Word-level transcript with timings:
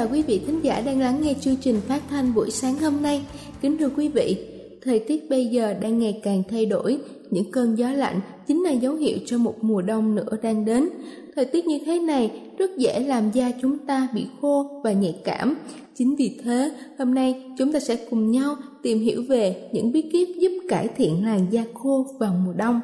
chào 0.00 0.08
quý 0.12 0.22
vị 0.22 0.40
thính 0.46 0.60
giả 0.62 0.80
đang 0.80 1.00
lắng 1.00 1.20
nghe 1.22 1.34
chương 1.40 1.56
trình 1.56 1.80
phát 1.88 2.02
thanh 2.10 2.34
buổi 2.34 2.50
sáng 2.50 2.78
hôm 2.78 3.02
nay. 3.02 3.22
Kính 3.60 3.76
thưa 3.78 3.88
quý 3.96 4.08
vị, 4.08 4.36
thời 4.82 4.98
tiết 4.98 5.30
bây 5.30 5.46
giờ 5.46 5.74
đang 5.74 5.98
ngày 5.98 6.20
càng 6.24 6.42
thay 6.50 6.66
đổi, 6.66 6.98
những 7.30 7.50
cơn 7.50 7.78
gió 7.78 7.90
lạnh 7.90 8.20
chính 8.46 8.62
là 8.62 8.70
dấu 8.70 8.94
hiệu 8.94 9.18
cho 9.26 9.38
một 9.38 9.64
mùa 9.64 9.82
đông 9.82 10.14
nữa 10.14 10.36
đang 10.42 10.64
đến. 10.64 10.88
Thời 11.36 11.44
tiết 11.44 11.66
như 11.66 11.78
thế 11.86 11.98
này 11.98 12.40
rất 12.58 12.70
dễ 12.76 13.00
làm 13.00 13.30
da 13.30 13.50
chúng 13.62 13.78
ta 13.78 14.08
bị 14.14 14.26
khô 14.40 14.80
và 14.84 14.92
nhạy 14.92 15.16
cảm. 15.24 15.56
Chính 15.94 16.16
vì 16.16 16.40
thế, 16.44 16.70
hôm 16.98 17.14
nay 17.14 17.44
chúng 17.58 17.72
ta 17.72 17.80
sẽ 17.80 17.96
cùng 18.10 18.30
nhau 18.30 18.56
tìm 18.82 18.98
hiểu 18.98 19.22
về 19.28 19.68
những 19.72 19.92
bí 19.92 20.02
kíp 20.02 20.28
giúp 20.38 20.52
cải 20.68 20.88
thiện 20.88 21.24
làn 21.24 21.46
da 21.50 21.64
khô 21.74 22.06
vào 22.18 22.34
mùa 22.46 22.52
đông. 22.52 22.80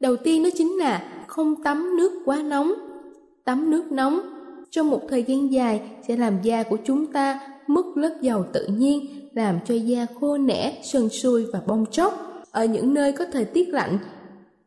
Đầu 0.00 0.16
tiên 0.16 0.42
đó 0.42 0.48
chính 0.58 0.78
là 0.78 1.24
không 1.26 1.62
tắm 1.64 1.96
nước 1.96 2.22
quá 2.24 2.42
nóng. 2.42 2.72
Tắm 3.44 3.70
nước 3.70 3.92
nóng 3.92 4.20
trong 4.70 4.90
một 4.90 5.00
thời 5.08 5.22
gian 5.22 5.52
dài 5.52 5.80
sẽ 6.08 6.16
làm 6.16 6.38
da 6.42 6.62
của 6.62 6.76
chúng 6.84 7.06
ta 7.06 7.40
mất 7.66 7.86
lớp 7.96 8.16
dầu 8.20 8.44
tự 8.52 8.66
nhiên, 8.66 9.06
làm 9.34 9.58
cho 9.66 9.74
da 9.74 10.06
khô 10.20 10.38
nẻ, 10.38 10.80
sần 10.82 11.08
sùi 11.08 11.44
và 11.52 11.60
bong 11.66 11.86
tróc. 11.90 12.42
Ở 12.50 12.64
những 12.64 12.94
nơi 12.94 13.12
có 13.12 13.24
thời 13.32 13.44
tiết 13.44 13.68
lạnh, 13.68 13.98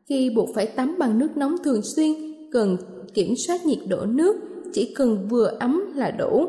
khi 0.10 0.30
buộc 0.36 0.50
phải 0.56 0.66
tắm 0.66 0.96
bằng 1.00 1.20
nước 1.20 1.38
nóng 1.38 1.56
thường 1.64 1.82
xuyên, 1.96 2.14
cần 2.52 2.78
kiểm 3.14 3.34
soát 3.48 3.66
nhiệt 3.66 3.80
độ 3.88 4.06
nước, 4.06 4.36
chỉ 4.74 4.94
cần 4.96 5.28
vừa 5.30 5.58
ấm 5.60 5.94
là 5.96 6.12
đủ. 6.12 6.48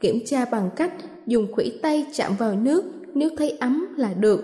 Kiểm 0.00 0.18
tra 0.26 0.44
bằng 0.44 0.70
cách 0.76 0.92
dùng 1.26 1.46
khuỷu 1.52 1.68
tay 1.82 2.06
chạm 2.12 2.32
vào 2.38 2.54
nước 2.54 2.84
nếu 3.14 3.30
thấy 3.36 3.50
ấm 3.50 3.86
là 3.96 4.14
được. 4.14 4.40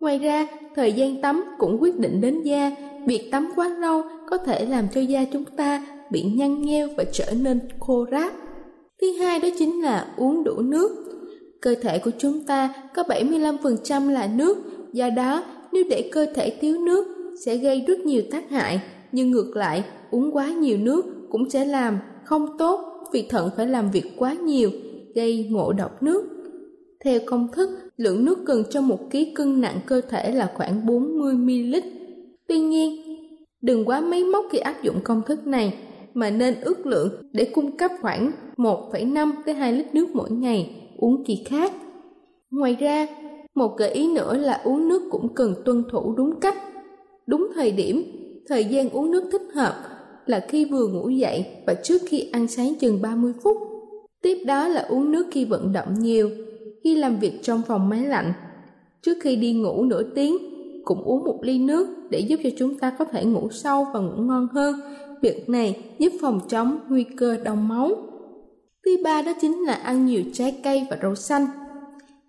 Ngoài 0.00 0.18
ra, 0.18 0.46
thời 0.76 0.92
gian 0.92 1.22
tắm 1.22 1.44
cũng 1.58 1.78
quyết 1.80 1.98
định 1.98 2.20
đến 2.20 2.42
da. 2.42 2.76
Việc 3.06 3.28
tắm 3.32 3.50
quá 3.56 3.68
lâu 3.68 4.02
có 4.30 4.36
thể 4.36 4.66
làm 4.66 4.88
cho 4.94 5.00
da 5.00 5.24
chúng 5.32 5.44
ta 5.44 5.86
bị 6.10 6.22
nhăn 6.22 6.62
nheo 6.62 6.88
và 6.96 7.04
trở 7.12 7.32
nên 7.42 7.60
khô 7.80 8.06
ráp. 8.10 8.32
Thứ 9.00 9.12
hai 9.12 9.38
đó 9.38 9.48
chính 9.58 9.82
là 9.82 10.14
uống 10.16 10.44
đủ 10.44 10.60
nước. 10.60 10.90
Cơ 11.60 11.74
thể 11.82 11.98
của 11.98 12.10
chúng 12.18 12.44
ta 12.44 12.74
có 12.94 13.02
75% 13.02 14.10
là 14.10 14.30
nước, 14.34 14.58
do 14.92 15.10
đó 15.10 15.42
nếu 15.72 15.84
để 15.90 16.10
cơ 16.12 16.26
thể 16.34 16.58
thiếu 16.60 16.78
nước 16.78 17.06
sẽ 17.44 17.56
gây 17.56 17.84
rất 17.86 17.98
nhiều 18.00 18.22
tác 18.30 18.50
hại, 18.50 18.80
nhưng 19.12 19.30
ngược 19.30 19.56
lại 19.56 19.84
uống 20.10 20.36
quá 20.36 20.48
nhiều 20.48 20.78
nước 20.78 21.04
cũng 21.30 21.50
sẽ 21.50 21.64
làm 21.64 21.98
không 22.24 22.58
tốt 22.58 22.80
vì 23.12 23.26
thận 23.28 23.50
phải 23.56 23.66
làm 23.66 23.90
việc 23.90 24.04
quá 24.16 24.34
nhiều, 24.34 24.70
gây 25.14 25.48
ngộ 25.50 25.72
độc 25.72 26.02
nước. 26.02 26.24
Theo 27.04 27.20
công 27.26 27.48
thức, 27.52 27.70
lượng 27.96 28.24
nước 28.24 28.38
cần 28.46 28.64
cho 28.70 28.80
một 28.80 28.98
ký 29.10 29.32
cân 29.34 29.60
nặng 29.60 29.80
cơ 29.86 30.00
thể 30.00 30.32
là 30.32 30.52
khoảng 30.54 30.86
40ml. 30.86 31.80
Tuy 32.48 32.60
nhiên, 32.60 33.02
đừng 33.62 33.84
quá 33.84 34.00
máy 34.00 34.24
móc 34.24 34.44
khi 34.50 34.58
áp 34.58 34.82
dụng 34.82 35.00
công 35.04 35.22
thức 35.26 35.46
này 35.46 35.78
mà 36.14 36.30
nên 36.30 36.60
ước 36.60 36.86
lượng 36.86 37.12
để 37.32 37.44
cung 37.44 37.76
cấp 37.76 37.90
khoảng 38.00 38.30
1,5 38.56 39.32
tới 39.46 39.54
2 39.54 39.72
lít 39.72 39.94
nước 39.94 40.08
mỗi 40.14 40.30
ngày 40.30 40.70
uống 40.96 41.24
kỳ 41.24 41.44
khác. 41.46 41.72
Ngoài 42.50 42.76
ra, 42.80 43.06
một 43.54 43.76
gợi 43.78 43.90
ý 43.90 44.12
nữa 44.14 44.36
là 44.36 44.60
uống 44.64 44.88
nước 44.88 45.02
cũng 45.10 45.34
cần 45.34 45.54
tuân 45.64 45.84
thủ 45.92 46.14
đúng 46.16 46.40
cách, 46.40 46.56
đúng 47.26 47.48
thời 47.54 47.70
điểm, 47.70 48.02
thời 48.48 48.64
gian 48.64 48.90
uống 48.90 49.10
nước 49.10 49.24
thích 49.32 49.42
hợp 49.54 49.74
là 50.26 50.40
khi 50.48 50.64
vừa 50.64 50.86
ngủ 50.86 51.08
dậy 51.08 51.46
và 51.66 51.74
trước 51.74 52.02
khi 52.08 52.30
ăn 52.32 52.48
sáng 52.48 52.74
chừng 52.80 53.02
30 53.02 53.32
phút. 53.42 53.56
Tiếp 54.22 54.38
đó 54.46 54.68
là 54.68 54.80
uống 54.80 55.12
nước 55.12 55.26
khi 55.30 55.44
vận 55.44 55.72
động 55.72 55.94
nhiều, 56.00 56.30
khi 56.84 56.94
làm 56.94 57.16
việc 57.16 57.42
trong 57.42 57.62
phòng 57.66 57.88
máy 57.88 58.04
lạnh. 58.04 58.32
Trước 59.02 59.18
khi 59.20 59.36
đi 59.36 59.52
ngủ 59.52 59.84
nửa 59.84 60.02
tiếng, 60.02 60.36
cũng 60.84 61.02
uống 61.02 61.24
một 61.24 61.38
ly 61.42 61.58
nước 61.58 61.88
để 62.10 62.18
giúp 62.18 62.40
cho 62.44 62.50
chúng 62.58 62.78
ta 62.78 62.90
có 62.98 63.04
thể 63.04 63.24
ngủ 63.24 63.48
sâu 63.50 63.86
và 63.94 64.00
ngủ 64.00 64.22
ngon 64.22 64.48
hơn 64.52 64.74
việc 65.22 65.48
này 65.48 65.94
giúp 65.98 66.12
phòng 66.20 66.40
chống 66.48 66.78
nguy 66.88 67.04
cơ 67.16 67.36
đông 67.44 67.68
máu. 67.68 67.90
Thứ 68.84 68.96
ba 69.04 69.22
đó 69.22 69.32
chính 69.40 69.64
là 69.64 69.74
ăn 69.74 70.06
nhiều 70.06 70.22
trái 70.32 70.60
cây 70.64 70.86
và 70.90 70.98
rau 71.02 71.14
xanh. 71.14 71.46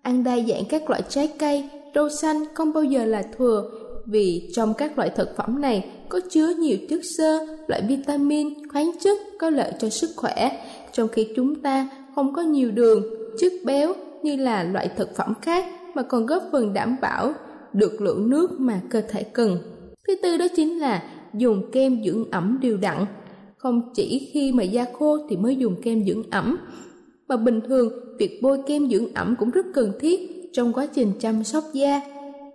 Ăn 0.02 0.24
đa 0.24 0.38
dạng 0.48 0.64
các 0.68 0.90
loại 0.90 1.02
trái 1.08 1.32
cây, 1.38 1.68
rau 1.94 2.08
xanh 2.08 2.44
không 2.54 2.72
bao 2.72 2.84
giờ 2.84 3.04
là 3.04 3.22
thừa 3.38 3.70
vì 4.06 4.50
trong 4.54 4.74
các 4.74 4.98
loại 4.98 5.10
thực 5.10 5.36
phẩm 5.36 5.60
này 5.60 5.90
có 6.08 6.20
chứa 6.30 6.48
nhiều 6.58 6.76
chất 6.88 7.00
xơ, 7.18 7.46
loại 7.68 7.82
vitamin, 7.88 8.68
khoáng 8.68 8.90
chất 9.00 9.18
có 9.38 9.50
lợi 9.50 9.72
cho 9.78 9.88
sức 9.88 10.10
khỏe, 10.16 10.64
trong 10.92 11.08
khi 11.08 11.28
chúng 11.36 11.62
ta 11.62 11.88
không 12.14 12.34
có 12.34 12.42
nhiều 12.42 12.70
đường, 12.70 13.04
chất 13.38 13.52
béo 13.64 13.94
như 14.22 14.36
là 14.36 14.64
loại 14.64 14.90
thực 14.96 15.16
phẩm 15.16 15.34
khác 15.42 15.64
mà 15.94 16.02
còn 16.02 16.26
góp 16.26 16.42
phần 16.52 16.72
đảm 16.72 16.96
bảo 17.00 17.32
được 17.72 18.00
lượng 18.00 18.30
nước 18.30 18.60
mà 18.60 18.80
cơ 18.90 19.00
thể 19.00 19.22
cần. 19.22 19.58
Thứ 20.08 20.14
tư 20.22 20.36
đó 20.36 20.46
chính 20.56 20.78
là 20.78 21.02
dùng 21.34 21.70
kem 21.72 22.04
dưỡng 22.04 22.30
ẩm 22.30 22.58
đều 22.62 22.76
đặn. 22.76 23.06
Không 23.56 23.82
chỉ 23.94 24.30
khi 24.32 24.52
mà 24.52 24.62
da 24.62 24.86
khô 24.92 25.18
thì 25.28 25.36
mới 25.36 25.56
dùng 25.56 25.82
kem 25.82 26.04
dưỡng 26.04 26.22
ẩm, 26.30 26.58
mà 27.28 27.36
bình 27.36 27.60
thường 27.68 27.92
việc 28.18 28.42
bôi 28.42 28.58
kem 28.66 28.90
dưỡng 28.90 29.14
ẩm 29.14 29.34
cũng 29.38 29.50
rất 29.50 29.66
cần 29.74 29.92
thiết 30.00 30.20
trong 30.52 30.72
quá 30.72 30.86
trình 30.86 31.12
chăm 31.20 31.44
sóc 31.44 31.64
da. 31.72 32.00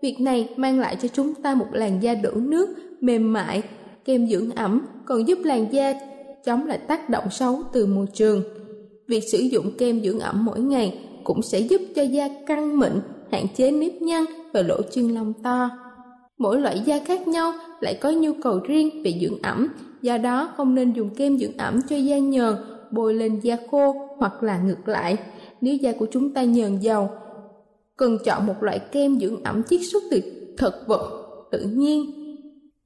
Việc 0.02 0.20
này 0.20 0.50
mang 0.56 0.80
lại 0.80 0.98
cho 1.02 1.08
chúng 1.08 1.34
ta 1.34 1.56
một 1.56 1.68
làn 1.72 2.04
da 2.04 2.16
đổ 2.16 2.32
nước, 2.32 2.70
mềm 3.02 3.34
mại. 3.34 3.64
Kem 4.06 4.28
dưỡng 4.28 4.52
ẩm 4.52 4.86
còn 5.06 5.28
giúp 5.28 5.40
làn 5.44 5.74
da 5.74 5.94
chống 6.46 6.68
lại 6.68 6.78
tác 6.78 7.10
động 7.10 7.24
xấu 7.32 7.64
từ 7.74 7.86
môi 7.86 8.06
trường. 8.14 8.44
Việc 9.08 9.24
sử 9.32 9.38
dụng 9.38 9.72
kem 9.78 10.04
dưỡng 10.04 10.20
ẩm 10.20 10.46
mỗi 10.46 10.60
ngày 10.60 11.00
cũng 11.24 11.42
sẽ 11.42 11.60
giúp 11.60 11.82
cho 11.96 12.02
da 12.02 12.30
căng 12.48 12.80
mịn, 12.80 12.92
hạn 13.32 13.46
chế 13.56 13.72
nếp 13.72 14.02
nhăn 14.02 14.26
và 14.54 14.62
lỗ 14.62 14.82
chân 14.92 15.16
lông 15.16 15.34
to. 15.44 15.70
Mỗi 16.38 16.62
loại 16.62 16.80
da 16.86 17.00
khác 17.06 17.28
nhau 17.28 17.54
lại 17.80 17.98
có 18.02 18.12
nhu 18.12 18.32
cầu 18.44 18.60
riêng 18.60 19.04
về 19.04 19.14
dưỡng 19.22 19.42
ẩm, 19.42 19.68
do 20.02 20.18
đó 20.18 20.54
không 20.58 20.76
nên 20.76 20.94
dùng 20.94 21.10
kem 21.10 21.38
dưỡng 21.38 21.58
ẩm 21.58 21.80
cho 21.90 21.96
da 21.96 22.18
nhờn 22.18 22.56
bôi 22.92 23.14
lên 23.14 23.40
da 23.40 23.58
khô 23.72 23.96
hoặc 24.18 24.44
là 24.44 24.60
ngược 24.60 24.88
lại. 24.88 25.18
Nếu 25.62 25.76
da 25.76 25.92
của 25.92 26.08
chúng 26.12 26.34
ta 26.34 26.44
nhờn 26.44 26.80
dầu, 26.80 27.10
cần 27.98 28.18
chọn 28.26 28.48
một 28.48 28.64
loại 28.64 28.80
kem 28.80 29.20
dưỡng 29.20 29.44
ẩm 29.44 29.64
chiết 29.64 29.80
xuất 29.92 30.04
từ 30.12 30.22
thực 30.58 30.74
vật 30.88 31.26
tự 31.52 31.60
nhiên 31.60 32.06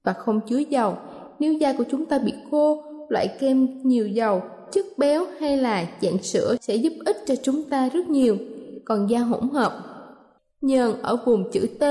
và 0.04 0.14
không 0.14 0.40
chứa 0.48 0.58
dầu. 0.58 0.98
Nếu 1.40 1.54
da 1.54 1.74
của 1.74 1.84
chúng 1.92 2.06
ta 2.06 2.20
bị 2.20 2.34
khô, 2.52 2.84
loại 3.10 3.28
kem 3.40 3.68
nhiều 3.84 4.08
dầu, 4.08 4.42
chất 4.72 4.86
béo 4.98 5.26
hay 5.40 5.58
là 5.58 5.86
dạng 6.02 6.24
sữa 6.24 6.56
sẽ 6.62 6.76
giúp 6.76 6.94
ích 7.06 7.18
cho 7.26 7.36
chúng 7.36 7.64
ta 7.64 7.90
rất 7.90 8.10
nhiều. 8.10 8.38
Còn 8.86 9.10
da 9.10 9.20
hỗn 9.20 9.50
hợp 9.50 9.80
Nhờn 10.62 10.92
ở 11.02 11.18
vùng 11.26 11.52
chữ 11.52 11.68
T, 11.80 11.84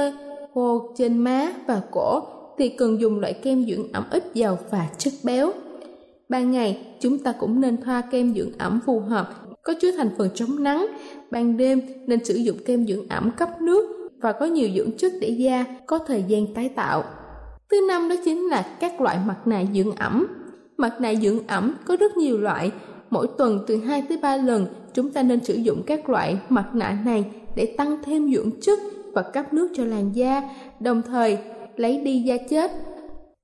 khô 0.58 0.92
trên 0.96 1.18
má 1.18 1.52
và 1.66 1.82
cổ 1.90 2.22
thì 2.58 2.68
cần 2.68 3.00
dùng 3.00 3.20
loại 3.20 3.32
kem 3.32 3.64
dưỡng 3.64 3.92
ẩm 3.92 4.04
ít 4.10 4.24
dầu 4.34 4.58
và 4.70 4.88
chất 4.98 5.12
béo. 5.22 5.52
Ban 6.28 6.50
ngày, 6.50 6.86
chúng 7.00 7.18
ta 7.18 7.32
cũng 7.32 7.60
nên 7.60 7.76
thoa 7.76 8.00
kem 8.00 8.34
dưỡng 8.34 8.50
ẩm 8.58 8.80
phù 8.86 9.00
hợp, 9.00 9.28
có 9.62 9.74
chứa 9.80 9.90
thành 9.92 10.10
phần 10.18 10.28
chống 10.34 10.62
nắng. 10.62 10.86
Ban 11.30 11.56
đêm 11.56 11.80
nên 12.06 12.24
sử 12.24 12.34
dụng 12.34 12.56
kem 12.66 12.86
dưỡng 12.86 13.08
ẩm 13.08 13.30
cấp 13.36 13.48
nước 13.60 14.10
và 14.20 14.32
có 14.32 14.46
nhiều 14.46 14.68
dưỡng 14.76 14.90
chất 14.98 15.12
để 15.20 15.28
da 15.28 15.64
có 15.86 15.98
thời 15.98 16.24
gian 16.28 16.54
tái 16.54 16.68
tạo. 16.68 17.04
Thứ 17.70 17.86
năm 17.88 18.08
đó 18.08 18.16
chính 18.24 18.48
là 18.48 18.76
các 18.80 19.00
loại 19.00 19.18
mặt 19.26 19.46
nạ 19.46 19.64
dưỡng 19.74 19.92
ẩm. 19.96 20.26
Mặt 20.76 21.00
nạ 21.00 21.14
dưỡng 21.14 21.46
ẩm 21.46 21.74
có 21.86 21.96
rất 21.96 22.16
nhiều 22.16 22.38
loại, 22.38 22.70
mỗi 23.10 23.26
tuần 23.38 23.64
từ 23.66 23.76
2 23.76 24.02
tới 24.08 24.18
3 24.22 24.36
lần 24.36 24.66
chúng 24.94 25.10
ta 25.10 25.22
nên 25.22 25.44
sử 25.44 25.54
dụng 25.54 25.82
các 25.86 26.08
loại 26.08 26.38
mặt 26.48 26.70
nạ 26.74 26.98
này 27.04 27.24
để 27.56 27.74
tăng 27.78 27.96
thêm 28.04 28.32
dưỡng 28.34 28.50
chất 28.60 28.78
và 29.14 29.22
cấp 29.22 29.52
nước 29.52 29.68
cho 29.74 29.84
làn 29.84 30.12
da, 30.12 30.42
đồng 30.80 31.02
thời 31.02 31.38
lấy 31.76 32.00
đi 32.00 32.22
da 32.22 32.36
chết, 32.50 32.70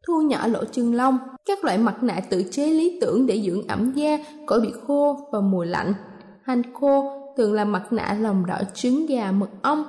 thu 0.07 0.23
nhỏ 0.23 0.47
lỗ 0.47 0.65
chân 0.65 0.95
lông. 0.95 1.19
Các 1.47 1.65
loại 1.65 1.79
mặt 1.79 2.03
nạ 2.03 2.21
tự 2.31 2.45
chế 2.51 2.67
lý 2.67 2.99
tưởng 3.01 3.27
để 3.27 3.43
dưỡng 3.47 3.67
ẩm 3.69 3.93
da 3.95 4.19
khỏi 4.47 4.61
bị 4.61 4.73
khô 4.87 5.29
và 5.33 5.41
mùa 5.41 5.65
lạnh. 5.65 5.95
Hành 6.43 6.63
khô 6.75 7.11
thường 7.37 7.53
là 7.53 7.65
mặt 7.65 7.93
nạ 7.93 8.17
lòng 8.21 8.47
đỏ 8.47 8.59
trứng 8.75 9.07
gà 9.07 9.33
mật 9.33 9.49
ong, 9.63 9.85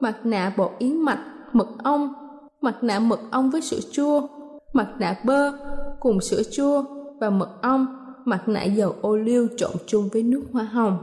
mặt 0.00 0.16
nạ 0.24 0.52
bột 0.56 0.70
yến 0.78 0.96
mạch, 0.96 1.24
mật 1.52 1.68
ong, 1.84 2.12
mặt 2.60 2.76
nạ 2.82 2.98
mật 2.98 3.20
ong 3.30 3.50
với 3.50 3.60
sữa 3.60 3.80
chua, 3.92 4.22
mặt 4.72 4.88
nạ 4.98 5.16
bơ 5.24 5.52
cùng 6.00 6.20
sữa 6.20 6.42
chua 6.52 6.84
và 7.20 7.30
mật 7.30 7.50
ong, 7.62 7.86
mặt 8.24 8.48
nạ 8.48 8.62
dầu 8.62 8.94
ô 9.00 9.16
liu 9.16 9.46
trộn 9.56 9.72
chung 9.86 10.08
với 10.12 10.22
nước 10.22 10.42
hoa 10.52 10.64
hồng. 10.64 10.98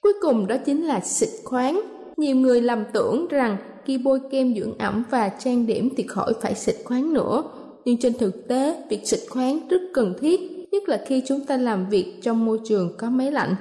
Cuối 0.00 0.12
cùng 0.22 0.46
đó 0.46 0.56
chính 0.64 0.86
là 0.86 1.00
xịt 1.00 1.28
khoáng. 1.44 1.80
Nhiều 2.20 2.36
người 2.36 2.60
lầm 2.60 2.84
tưởng 2.92 3.28
rằng 3.28 3.56
khi 3.84 3.98
bôi 3.98 4.20
kem 4.30 4.54
dưỡng 4.54 4.78
ẩm 4.78 5.04
và 5.10 5.28
trang 5.28 5.66
điểm 5.66 5.88
thì 5.96 6.02
khỏi 6.02 6.32
phải 6.40 6.54
xịt 6.54 6.76
khoáng 6.84 7.12
nữa. 7.12 7.42
Nhưng 7.84 7.96
trên 7.96 8.12
thực 8.18 8.48
tế, 8.48 8.82
việc 8.90 9.06
xịt 9.08 9.20
khoáng 9.30 9.68
rất 9.68 9.80
cần 9.94 10.14
thiết, 10.20 10.40
nhất 10.72 10.88
là 10.88 11.04
khi 11.06 11.22
chúng 11.26 11.40
ta 11.40 11.56
làm 11.56 11.88
việc 11.88 12.14
trong 12.22 12.44
môi 12.44 12.58
trường 12.64 12.96
có 12.98 13.10
máy 13.10 13.32
lạnh. 13.32 13.54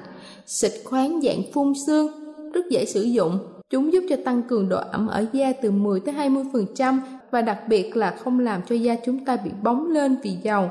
Xịt 0.45 0.71
khoáng 0.83 1.21
dạng 1.21 1.41
phun 1.53 1.73
sương 1.85 2.07
rất 2.53 2.69
dễ 2.69 2.85
sử 2.85 3.01
dụng. 3.01 3.39
Chúng 3.69 3.93
giúp 3.93 4.03
cho 4.09 4.15
tăng 4.25 4.41
cường 4.43 4.69
độ 4.69 4.77
ẩm 4.91 5.07
ở 5.07 5.25
da 5.33 5.53
từ 5.61 5.71
10 5.71 5.99
tới 5.99 6.15
20% 6.15 6.99
và 7.31 7.41
đặc 7.41 7.59
biệt 7.67 7.97
là 7.97 8.11
không 8.11 8.39
làm 8.39 8.61
cho 8.69 8.75
da 8.75 8.95
chúng 9.05 9.25
ta 9.25 9.37
bị 9.37 9.51
bóng 9.63 9.91
lên 9.91 10.15
vì 10.23 10.31
dầu. 10.43 10.69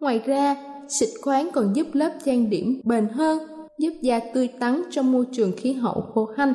Ngoài 0.00 0.20
ra, 0.26 0.56
xịt 0.88 1.08
khoáng 1.22 1.50
còn 1.52 1.76
giúp 1.76 1.86
lớp 1.92 2.10
trang 2.24 2.50
điểm 2.50 2.80
bền 2.84 3.08
hơn, 3.08 3.38
giúp 3.78 3.92
da 4.02 4.20
tươi 4.34 4.48
tắn 4.48 4.82
trong 4.90 5.12
môi 5.12 5.24
trường 5.32 5.52
khí 5.56 5.72
hậu 5.72 6.04
khô 6.14 6.28
hanh. 6.36 6.54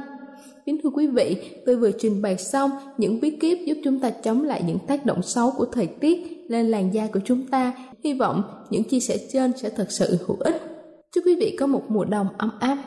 Kính 0.65 0.77
thưa 0.83 0.89
quý 0.89 1.07
vị, 1.07 1.37
tôi 1.65 1.75
vừa 1.75 1.91
trình 1.91 2.21
bày 2.21 2.37
xong 2.37 2.71
những 2.97 3.21
bí 3.21 3.37
kíp 3.41 3.57
giúp 3.65 3.77
chúng 3.83 3.99
ta 3.99 4.09
chống 4.09 4.43
lại 4.43 4.63
những 4.67 4.79
tác 4.87 5.05
động 5.05 5.21
xấu 5.21 5.51
của 5.57 5.65
thời 5.65 5.87
tiết 5.87 6.45
lên 6.49 6.65
làn 6.65 6.93
da 6.93 7.07
của 7.13 7.19
chúng 7.25 7.47
ta. 7.47 7.73
Hy 8.03 8.13
vọng 8.13 8.43
những 8.69 8.83
chia 8.83 8.99
sẻ 8.99 9.17
trên 9.33 9.57
sẽ 9.57 9.69
thật 9.69 9.85
sự 9.89 10.17
hữu 10.27 10.37
ích. 10.39 10.61
Chúc 11.15 11.23
quý 11.25 11.35
vị 11.39 11.55
có 11.59 11.67
một 11.67 11.81
mùa 11.87 12.05
đông 12.05 12.27
ấm 12.37 12.51
áp. 12.59 12.77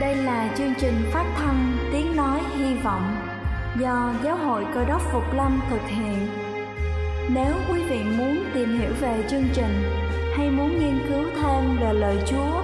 Đây 0.00 0.16
là 0.16 0.54
chương 0.58 0.74
trình 0.80 0.94
phát 1.12 1.34
thanh 1.36 1.76
Tiếng 1.92 2.16
Nói 2.16 2.40
Hy 2.58 2.74
Vọng 2.84 3.16
do 3.80 4.14
Giáo 4.24 4.36
hội 4.36 4.64
Cơ 4.74 4.84
đốc 4.84 5.02
Phục 5.12 5.34
Lâm 5.36 5.60
thực 5.70 5.82
hiện. 5.86 6.18
Nếu 7.34 7.54
quý 7.72 7.80
vị 7.90 7.98
muốn 8.18 8.36
tìm 8.54 8.78
hiểu 8.78 8.90
về 9.00 9.24
chương 9.30 9.44
trình 9.54 9.82
hay 10.36 10.50
muốn 10.50 10.68
nghiên 10.68 10.98
cứu 11.08 11.24
thêm 11.42 11.76
về 11.80 11.92
lời 11.92 12.16
Chúa, 12.26 12.63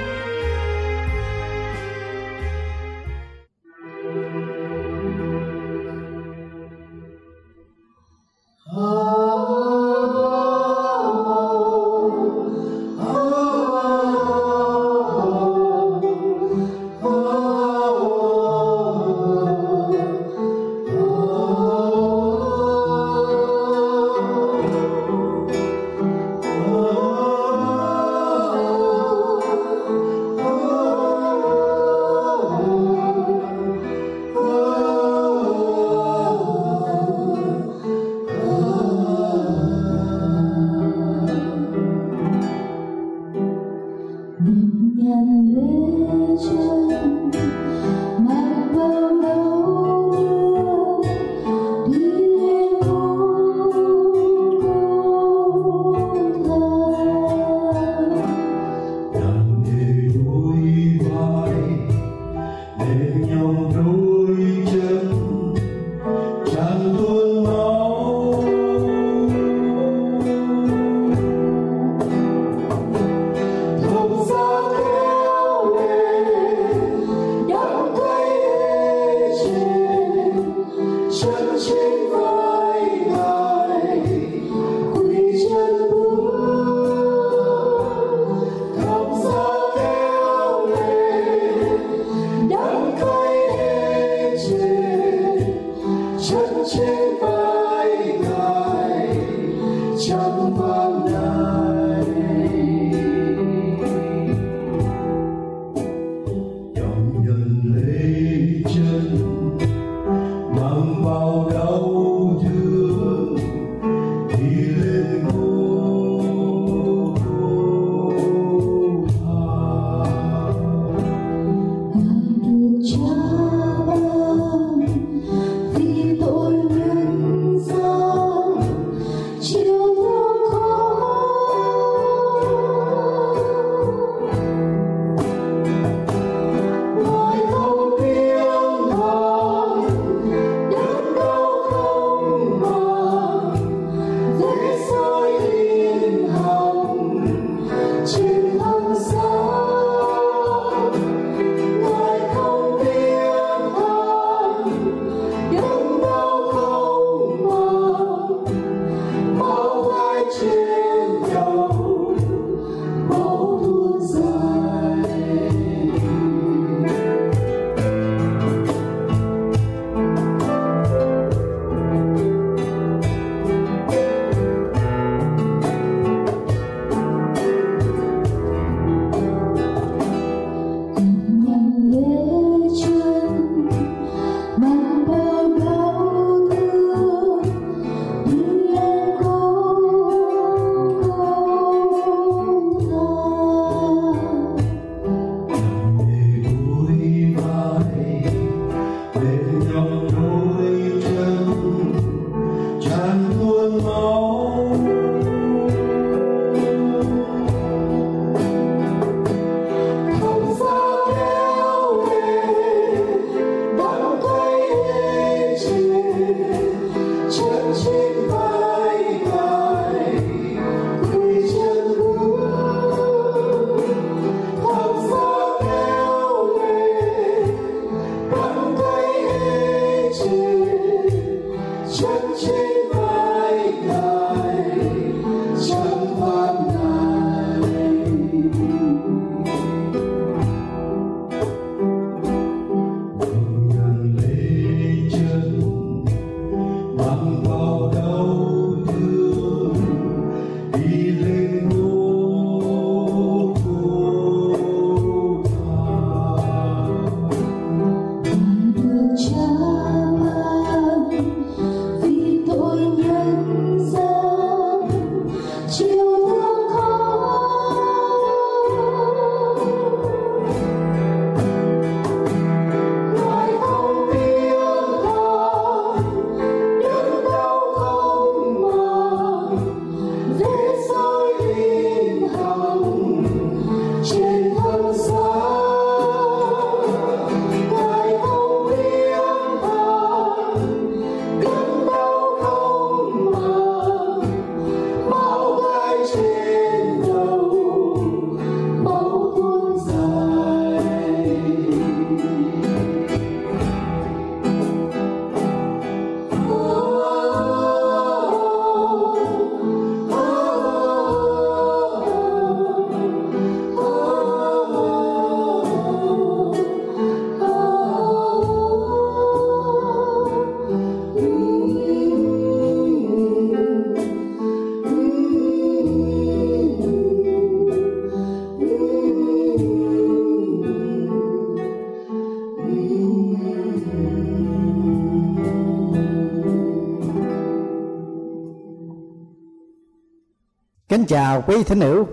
Kính 340.91 341.05
chào 341.05 341.43
quý 341.47 341.63
thính 341.63 341.81
hữu, 341.81 342.07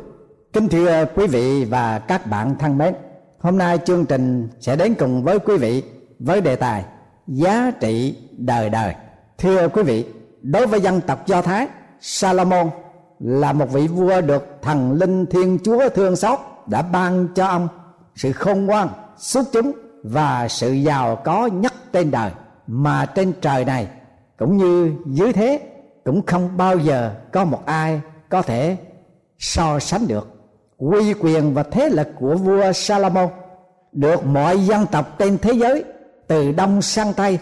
kính 0.52 0.68
thưa 0.68 1.04
quý 1.14 1.26
vị 1.26 1.64
và 1.64 1.99
các 1.99 2.26
bạn 2.26 2.54
thân 2.58 2.78
mến. 2.78 2.94
Hôm 3.38 3.58
nay 3.58 3.78
chương 3.85 4.06
trình 4.06 4.49
sẽ 4.61 4.76
đến 4.76 4.94
cùng 4.99 5.25
với 5.25 5.38
quý 5.38 5.56
vị 5.56 5.82
với 6.18 6.40
đề 6.40 6.56
tài 6.56 6.85
giá 7.26 7.73
trị 7.80 8.16
đời 8.38 8.70
đời. 8.70 8.94
Thưa 9.38 9.68
quý 9.68 9.82
vị, 9.82 10.06
đối 10.42 10.66
với 10.66 10.80
dân 10.80 11.00
tộc 11.00 11.26
Do 11.26 11.42
Thái, 11.42 11.68
Salomon 12.00 12.70
là 13.20 13.52
một 13.52 13.73
vị 13.73 13.87
vua 13.87 14.20
được 14.20 14.58
thần 14.62 14.92
linh 14.92 15.26
Thiên 15.26 15.58
Chúa 15.64 15.88
thương 15.88 16.16
xót 16.16 16.38
đã 16.66 16.82
ban 16.82 17.28
cho 17.35 17.47
ông 17.47 17.68
sự 18.14 18.32
khôn 18.32 18.66
ngoan, 18.66 18.88
xuất 19.16 19.47
chúng 19.52 19.73
và 20.02 20.49
sự 20.49 20.73
giàu 20.73 21.16
có 21.16 21.47
nhất 21.47 21.73
trên 21.92 22.11
đời 22.11 22.30
mà 22.66 23.06
trên 23.06 23.32
trời 23.40 23.64
này 23.64 23.88
cũng 24.38 24.56
như 24.56 24.92
dưới 25.06 25.32
thế 25.32 25.61
cũng 26.04 26.26
không 26.26 26.56
bao 26.56 26.78
giờ 26.78 27.14
có 27.32 27.44
một 27.44 27.66
ai 27.66 28.00
có 28.28 28.42
thể 28.42 28.76
so 29.38 29.78
sánh 29.78 30.06
được. 30.08 30.28
Uy 30.76 31.14
quyền 31.14 31.54
và 31.54 31.62
thế 31.62 31.88
lực 31.88 32.08
của 32.18 32.35
vua 32.35 32.73
Salomon 32.73 33.28
được 33.92 34.26
mọi 34.26 34.66
dân 34.66 34.87
tộc 34.87 35.18
trên 35.18 35.38
thế 35.38 35.52
giới, 35.52 35.85
từ 36.26 36.52
đông 36.52 36.82
sang 36.82 37.12
tây, 37.12 37.38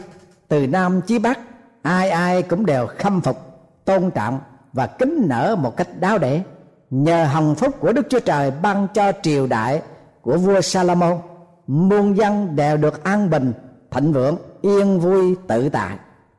từ 0.48 0.66
nam 0.66 1.00
chí 1.06 1.18
bắc, 1.18 1.38
ai 1.82 2.10
ai 2.10 2.42
cũng 2.42 2.66
đều 2.66 2.86
khâm 2.98 3.20
phục, 3.20 3.36
tôn 3.84 4.10
trọng 4.10 4.40
và 4.72 4.86
kính 4.86 5.24
nở 5.28 5.56
một 5.58 5.76
cách 5.76 5.88
đáo 6.00 6.18
để. 6.18 6.42
Nhờ 6.90 7.24
hồng 7.24 7.54
phúc 7.54 7.74
của 7.80 7.92
đức 7.92 8.06
chúa 8.10 8.20
trời 8.20 8.50
ban 8.62 8.86
cho 8.94 9.12
triều 9.22 9.46
đại 9.46 9.82
của 10.22 10.38
vua 10.38 10.60
salomon, 10.60 11.18
muôn 11.66 12.16
dân 12.16 12.56
đều 12.56 12.76
được 12.76 13.04
an 13.04 13.30
bình, 13.30 13.52
thịnh 13.90 14.12
vượng, 14.12 14.36
yên 14.62 15.00
vui, 15.00 15.36
tự 15.48 15.68
tại. 15.68 15.96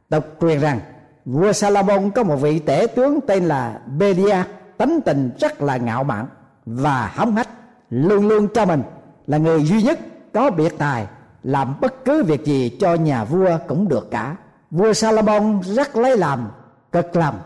Độc 0.10 0.24
truyền 0.42 0.60
rằng 0.60 0.80
vua 1.28 1.54
salomon 1.54 2.12
có 2.12 2.24
một 2.24 2.36
vị 2.36 2.60
tể 2.60 2.88
tướng 2.96 3.20
tên 3.28 3.46
là 3.46 3.80
bedia, 3.98 4.44
tánh 4.78 5.00
tình 5.06 5.32
rất 5.40 5.62
là 5.62 5.78
ngạo 5.78 6.04
mạn 6.04 6.28
và 6.66 7.12
hống 7.16 7.36
hách, 7.36 7.50
luôn 7.90 8.28
luôn 8.28 8.48
cho 8.54 8.66
mình 8.66 8.84
là 9.28 9.38
người 9.38 9.64
duy 9.64 9.82
nhất 9.82 10.00
có 10.34 10.52
biệt 10.52 10.78
tài 10.78 11.08
làm 11.44 11.76
bất 11.82 12.06
cứ 12.06 12.24
việc 12.24 12.46
gì 12.46 12.78
cho 12.80 12.96
nhà 12.96 13.24
vua 13.24 13.58
cũng 13.68 13.88
được 13.88 14.12
cả. 14.12 14.36
Vua 14.72 14.94
salomon 14.94 15.62
rất 15.62 15.96
lấy 15.96 16.18
làm, 16.18 16.48
cực 16.92 17.16
lòng 17.16 17.40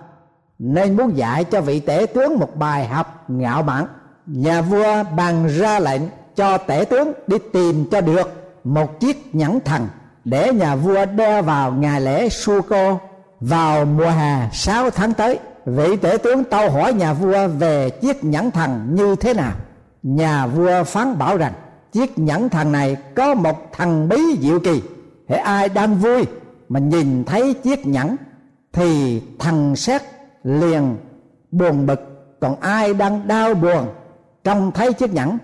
nên 0.59 0.97
muốn 0.97 1.17
dạy 1.17 1.43
cho 1.43 1.61
vị 1.61 1.79
tể 1.79 2.05
tướng 2.13 2.39
một 2.39 2.55
bài 2.55 2.88
học 2.88 3.25
ngạo 3.27 3.63
mạn. 3.63 3.88
Nhà 4.25 4.61
vua 4.61 5.03
bàn 5.17 5.47
ra 5.47 5.79
lệnh 5.79 6.01
cho 6.35 6.57
tể 6.57 6.85
tướng 6.89 7.11
đi 7.27 7.38
tìm 7.53 7.85
cho 7.91 8.01
được 8.01 8.53
một 8.63 9.00
chiếc 9.00 9.35
nhẫn 9.35 9.59
thần 9.59 9.88
để 10.25 10.53
nhà 10.53 10.75
vua 10.75 11.05
đeo 11.05 11.41
vào 11.41 11.71
ngày 11.71 12.01
lễ 12.01 12.29
Suko 12.29 12.97
vào 13.41 13.86
mùa 13.86 14.10
hè 14.10 14.50
6 14.53 14.89
tháng 14.89 15.13
tới, 15.13 15.39
vị 15.65 15.95
tể 15.95 16.17
tướng 16.17 16.43
tâu 16.43 16.71
hỏi 16.71 16.93
nhà 16.93 17.13
vua 17.13 17.48
về 17.48 17.89
chiếc 17.89 18.24
nhẫn 18.24 18.51
thần 18.51 18.95
như 18.95 19.15
thế 19.15 19.33
nào. 19.33 19.53
Nhà 20.03 20.48
vua 20.48 20.83
phán 20.83 21.17
bảo 21.17 21.38
rằng, 21.38 21.53
chiếc 21.91 22.19
nhẫn 22.19 22.50
thần 22.50 22.71
này 22.71 22.98
có 23.15 23.33
một 23.33 23.71
thần 23.74 24.10
bí 24.10 24.17
diệu 24.39 24.60
kỳ. 24.60 24.81
Hễ 25.29 25.36
ai 25.36 25.69
đang 25.69 25.95
vui 25.95 26.25
mà 26.69 26.79
nhìn 26.79 27.24
thấy 27.24 27.53
chiếc 27.53 27.88
nhẫn, 27.88 28.15
thì 28.74 29.21
thần 29.39 29.75
xét 29.75 30.01
liền 30.43 30.98
buồn 31.51 31.86
bực. 31.86 32.01
Còn 32.39 32.60
ai 32.60 32.93
đang 32.93 33.27
đau 33.27 33.53
buồn 33.53 33.88
trông 34.43 34.71
thấy 34.71 34.93
chiếc 34.93 35.13
nhẫn 35.13 35.38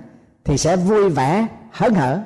thì 0.45 0.57
sẽ 0.57 0.75
vui 0.75 1.09
vẻ 1.09 1.47
hớn 1.71 1.93
hở. 1.93 2.19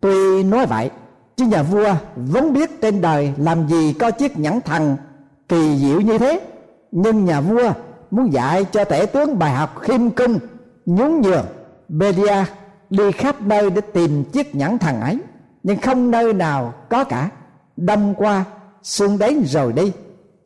Tuy 0.00 0.42
nói 0.42 0.66
vậy 0.66 0.90
chứ 1.36 1.46
nhà 1.46 1.62
vua 1.62 1.94
vốn 2.16 2.52
biết 2.52 2.80
trên 2.80 3.00
đời 3.00 3.32
làm 3.36 3.68
gì 3.68 3.92
có 3.92 4.10
chiếc 4.10 4.38
nhẫn 4.38 4.60
thần 4.60 4.96
kỳ 5.48 5.78
diệu 5.78 6.00
như 6.00 6.18
thế. 6.18 6.40
Nhưng 6.90 7.24
nhà 7.24 7.40
vua 7.40 7.72
muốn 8.10 8.32
dạy 8.32 8.64
cho 8.64 8.84
tể 8.84 9.06
tướng 9.06 9.38
bài 9.38 9.52
học 9.52 9.80
khiêm 9.80 10.10
cung, 10.10 10.38
nhún 10.86 11.20
nhường. 11.20 11.44
Bedia 11.88 12.44
đi 12.90 13.12
khắp 13.12 13.42
nơi 13.42 13.70
để 13.70 13.80
tìm 13.80 14.24
chiếc 14.24 14.54
nhẫn 14.54 14.78
thần 14.78 15.00
ấy, 15.00 15.18
nhưng 15.62 15.78
không 15.78 16.10
nơi 16.10 16.32
nào 16.32 16.74
có 16.88 17.04
cả. 17.04 17.30
Đông 17.76 18.14
qua 18.14 18.44
xuân 18.82 19.18
đến 19.18 19.42
rồi 19.46 19.72
đi. 19.72 19.92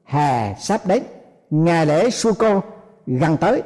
Hè 0.05 0.55
sắp 0.55 0.87
đến, 0.87 1.02
ngày 1.50 1.87
lễ 1.87 2.11
Suko 2.11 2.61
gần 3.07 3.37
tới. 3.37 3.62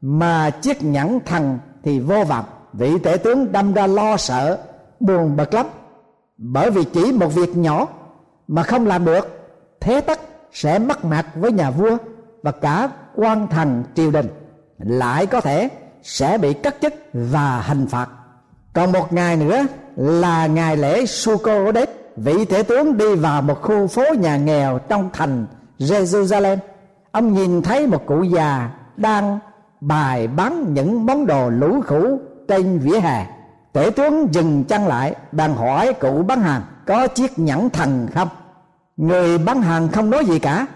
Mà 0.00 0.50
chiếc 0.50 0.82
nhẫn 0.82 1.20
thần 1.26 1.58
thì 1.82 1.98
vô 2.00 2.24
vọng. 2.24 2.44
Vị 2.72 2.98
tể 3.02 3.16
tướng 3.16 3.52
đâm 3.52 3.74
ra 3.74 3.86
lo 3.86 4.16
sợ, 4.16 4.58
buồn 5.00 5.36
bực 5.36 5.54
lắm 5.54 5.66
bởi 6.36 6.70
vì 6.70 6.84
chỉ 6.84 7.12
một 7.12 7.28
việc 7.34 7.56
nhỏ 7.56 7.86
mà 8.48 8.62
không 8.62 8.86
làm 8.86 9.04
được, 9.04 9.28
thế 9.80 10.00
tất 10.00 10.20
sẽ 10.52 10.78
mất 10.78 11.04
mặt 11.04 11.26
với 11.34 11.52
nhà 11.52 11.70
vua 11.70 11.96
và 12.42 12.52
cả 12.52 12.88
quan 13.14 13.46
thần 13.48 13.84
triều 13.94 14.10
đình. 14.10 14.28
Lại 14.78 15.26
có 15.26 15.40
thể 15.40 15.68
sẽ 16.02 16.38
bị 16.38 16.52
cắt 16.52 16.76
chức 16.82 16.94
và 17.12 17.60
hình 17.60 17.86
phạt. 17.86 18.08
Còn 18.72 18.92
một 18.92 19.12
ngày 19.12 19.36
nữa 19.36 19.66
là 19.96 20.46
ngày 20.46 20.76
lễ 20.76 21.06
Sukkot 21.06 21.74
vị 22.16 22.44
thể 22.44 22.62
tướng 22.62 22.96
đi 22.96 23.14
vào 23.14 23.42
một 23.42 23.62
khu 23.62 23.86
phố 23.86 24.04
nhà 24.18 24.36
nghèo 24.36 24.78
trong 24.78 25.10
thành 25.12 25.46
Jerusalem. 25.78 26.56
Ông 27.12 27.32
nhìn 27.32 27.62
thấy 27.62 27.86
một 27.86 28.06
cụ 28.06 28.22
già 28.22 28.70
đang 28.96 29.38
bài 29.80 30.28
bán 30.28 30.74
những 30.74 31.06
món 31.06 31.26
đồ 31.26 31.50
lũ 31.50 31.80
khủ 31.86 32.18
trên 32.48 32.78
vỉa 32.78 33.00
hè 33.00 33.26
tể 33.74 33.90
tướng 33.90 34.34
dừng 34.34 34.64
chân 34.64 34.86
lại 34.86 35.14
đang 35.32 35.54
hỏi 35.54 35.92
cụ 36.00 36.22
bán 36.22 36.40
hàng, 36.40 36.62
có 36.86 37.06
chiếc 37.06 37.38
nhẫn 37.38 37.70
thần 37.70 38.08
không? 38.14 38.28
Người 38.96 39.38
bán 39.38 39.62
hàng 39.62 39.88
không 39.88 40.10
nói 40.10 40.24
gì 40.24 40.38
cả, 40.38 40.66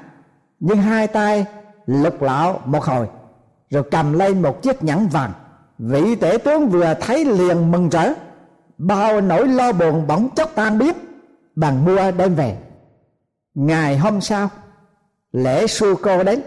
nhưng 0.61 0.79
hai 0.79 1.07
tay 1.07 1.47
lục 1.87 2.23
lạo 2.23 2.61
một 2.65 2.85
hồi, 2.85 3.07
rồi 3.71 3.83
cầm 3.91 4.13
lên 4.13 4.43
một 4.43 4.63
chiếc 4.63 4.83
nhẫn 4.85 5.09
vàng. 5.09 5.33
Vị 5.79 6.15
tể 6.17 6.39
tướng 6.39 6.69
vừa 6.69 6.95
thấy 7.01 7.25
liền 7.25 7.71
mừng 7.71 7.89
rỡ, 7.89 8.13
bao 8.79 9.21
nỗi 9.21 9.49
lo 9.49 9.73
buồn 9.73 10.07
bỗng 10.07 10.29
chốc 10.37 10.51
tan 10.55 10.79
biến 10.79 10.95
bằng 11.57 11.85
mua 11.85 12.11
đem 12.11 12.35
về. 12.35 12.57
Ngày 13.55 13.99
hôm 13.99 14.21
sau, 14.21 14.49
lễ 15.33 15.67
su 15.67 15.95
cô 16.03 16.23
đến. 16.25 16.41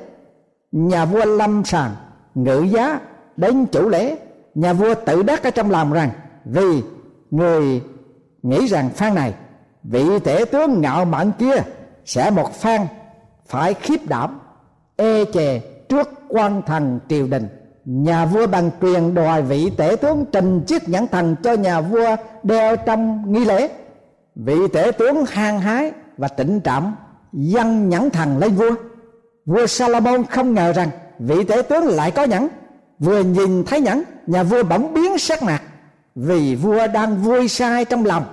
Nhà 0.71 1.05
vua 1.05 1.25
lâm 1.25 1.65
sàng 1.65 1.95
ngự 2.35 2.61
giá 2.61 2.99
đến 3.37 3.65
chủ 3.65 3.89
lễ, 3.89 4.17
nhà 4.55 4.73
vua 4.73 4.95
tự 5.05 5.23
đắc 5.23 5.43
ở 5.43 5.49
trong 5.49 5.71
lòng 5.71 5.93
rằng 5.93 6.09
vì 6.45 6.83
người 7.31 7.81
nghĩ 8.43 8.67
rằng 8.67 8.89
phan 8.89 9.15
này, 9.15 9.33
vị 9.83 10.05
tể 10.23 10.45
tướng 10.51 10.81
ngạo 10.81 11.05
mạn 11.05 11.31
kia 11.39 11.63
sẽ 12.05 12.31
một 12.31 12.53
phan 12.53 12.81
phải 13.47 13.73
khiếp 13.73 13.99
đảm 14.07 14.39
ê 14.95 15.25
chề 15.33 15.59
trước 15.89 16.09
quan 16.29 16.61
thần 16.65 16.99
triều 17.09 17.27
đình. 17.27 17.47
Nhà 17.85 18.25
vua 18.25 18.47
bằng 18.47 18.71
truyền 18.81 19.13
đòi 19.13 19.41
vị 19.41 19.71
tể 19.77 19.95
tướng 20.01 20.25
trình 20.31 20.61
chiếc 20.61 20.89
nhẫn 20.89 21.07
thần 21.07 21.35
cho 21.43 21.53
nhà 21.53 21.81
vua 21.81 22.15
đeo 22.43 22.75
trong 22.75 23.33
nghi 23.33 23.45
lễ. 23.45 23.69
Vị 24.35 24.55
tể 24.73 24.91
tướng 24.91 25.25
hang 25.25 25.59
hái 25.59 25.91
và 26.17 26.27
trịnh 26.37 26.61
trọng 26.61 26.95
dâng 27.33 27.89
nhẫn 27.89 28.09
thần 28.09 28.37
lên 28.37 28.55
vua. 28.55 28.75
Vua 29.45 29.67
Salomon 29.67 30.23
không 30.23 30.53
ngờ 30.53 30.73
rằng 30.73 30.89
vị 31.19 31.43
tể 31.43 31.61
tướng 31.61 31.87
lại 31.87 32.11
có 32.11 32.23
nhẫn 32.23 32.47
vừa 32.99 33.23
nhìn 33.23 33.63
thấy 33.63 33.81
nhẫn 33.81 34.03
nhà 34.27 34.43
vua 34.43 34.63
bỗng 34.63 34.93
biến 34.93 35.17
sắc 35.17 35.43
mặt 35.43 35.61
vì 36.15 36.55
vua 36.55 36.87
đang 36.87 37.17
vui 37.17 37.47
sai 37.47 37.85
trong 37.85 38.05
lòng, 38.05 38.23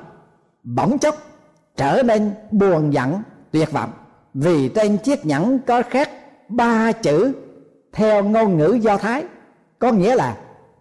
bỗng 0.63 0.99
chốc 0.99 1.17
trở 1.77 2.03
nên 2.03 2.35
buồn 2.51 2.93
giận, 2.93 3.23
tuyệt 3.51 3.73
vọng. 3.73 3.91
Vì 4.35 4.69
trên 4.69 4.99
chiếc 4.99 5.27
nhẫn 5.27 5.59
có 5.67 5.83
khắc 5.91 6.11
ba 6.49 6.93
chữ 6.93 7.33
theo 7.93 8.25
ngôn 8.25 8.59
ngữ 8.59 8.79
do 8.83 8.97
thái, 8.97 9.25
có 9.79 9.93
nghĩa 9.93 10.15
là 10.15 10.37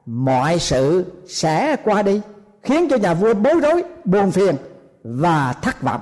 mọi 0.06 0.60
sự 0.60 1.06
sẽ 1.28 1.76
qua 1.84 2.02
đi, 2.02 2.22
khiến 2.64 2.88
cho 2.90 2.98
nhà 2.98 3.14
vua 3.14 3.34
bối 3.34 3.60
rối, 3.62 3.84
buồn 4.06 4.32
phiền 4.32 4.56
và 5.04 5.54
thất 5.62 5.82
vọng. 5.82 6.02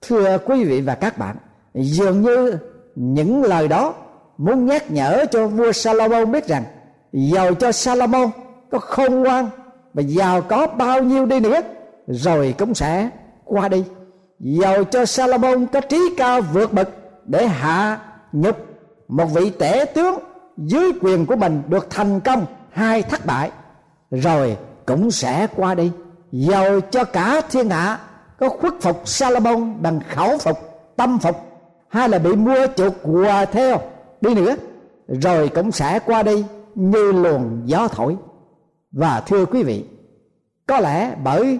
Thưa 0.00 0.38
quý 0.38 0.64
vị 0.64 0.80
và 0.80 0.94
các 0.94 1.18
bạn, 1.18 1.36
dường 1.74 2.22
như 2.22 2.58
những 2.94 3.42
lời 3.42 3.68
đó 3.68 3.94
muốn 4.38 4.66
nhắc 4.66 4.90
nhở 4.90 5.24
cho 5.30 5.46
vua 5.46 5.72
Salomon 5.72 6.32
biết 6.32 6.46
rằng 6.46 6.64
giàu 7.12 7.54
cho 7.54 7.72
Salomon 7.72 8.30
có 8.70 8.78
khôn 8.78 9.22
ngoan 9.22 9.48
và 9.96 10.02
giàu 10.02 10.42
có 10.42 10.66
bao 10.66 11.02
nhiêu 11.02 11.26
đi 11.26 11.40
nữa, 11.40 11.60
rồi 12.06 12.54
cũng 12.58 12.74
sẽ 12.74 13.10
qua 13.44 13.68
đi. 13.68 13.84
Giàu 14.40 14.84
cho 14.84 15.04
Salomon 15.04 15.66
có 15.66 15.80
trí 15.80 16.14
cao 16.16 16.40
vượt 16.40 16.72
bậc 16.72 16.88
để 17.24 17.46
hạ 17.46 18.00
nhục 18.32 18.56
một 19.08 19.26
vị 19.34 19.50
tể 19.50 19.84
tướng 19.94 20.18
dưới 20.56 20.92
quyền 21.00 21.26
của 21.26 21.36
mình 21.36 21.62
được 21.68 21.90
thành 21.90 22.20
công 22.20 22.46
hay 22.70 23.02
thất 23.02 23.26
bại, 23.26 23.50
rồi 24.10 24.56
cũng 24.86 25.10
sẽ 25.10 25.46
qua 25.56 25.74
đi. 25.74 25.90
Giàu 26.32 26.80
cho 26.80 27.04
cả 27.04 27.40
thiên 27.50 27.70
hạ 27.70 27.98
có 28.38 28.48
khuất 28.48 28.74
phục 28.80 29.02
Salomon 29.04 29.82
bằng 29.82 30.00
khẩu 30.14 30.38
phục, 30.38 30.58
tâm 30.96 31.18
phục, 31.18 31.36
hay 31.88 32.08
là 32.08 32.18
bị 32.18 32.32
mua 32.36 32.66
chuộc 32.76 32.94
quà 33.02 33.44
theo 33.44 33.80
đi 34.20 34.34
nữa, 34.34 34.56
rồi 35.08 35.48
cũng 35.48 35.72
sẽ 35.72 35.98
qua 36.06 36.22
đi 36.22 36.44
như 36.74 37.12
luồng 37.12 37.62
gió 37.64 37.88
thổi 37.88 38.16
và 38.92 39.20
thưa 39.20 39.46
quý 39.46 39.62
vị, 39.62 39.84
có 40.66 40.80
lẽ 40.80 41.14
bởi 41.24 41.58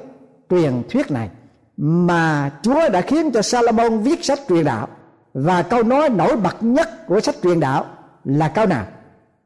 truyền 0.50 0.82
thuyết 0.90 1.10
này 1.10 1.28
mà 1.76 2.50
Chúa 2.62 2.88
đã 2.88 3.00
khiến 3.00 3.30
cho 3.32 3.42
Salomon 3.42 3.98
viết 3.98 4.24
sách 4.24 4.38
truyền 4.48 4.64
đạo. 4.64 4.88
Và 5.34 5.62
câu 5.62 5.82
nói 5.82 6.08
nổi 6.08 6.36
bật 6.36 6.56
nhất 6.60 7.06
của 7.06 7.20
sách 7.20 7.34
truyền 7.42 7.60
đạo 7.60 7.84
là 8.24 8.48
câu 8.48 8.66
nào? 8.66 8.86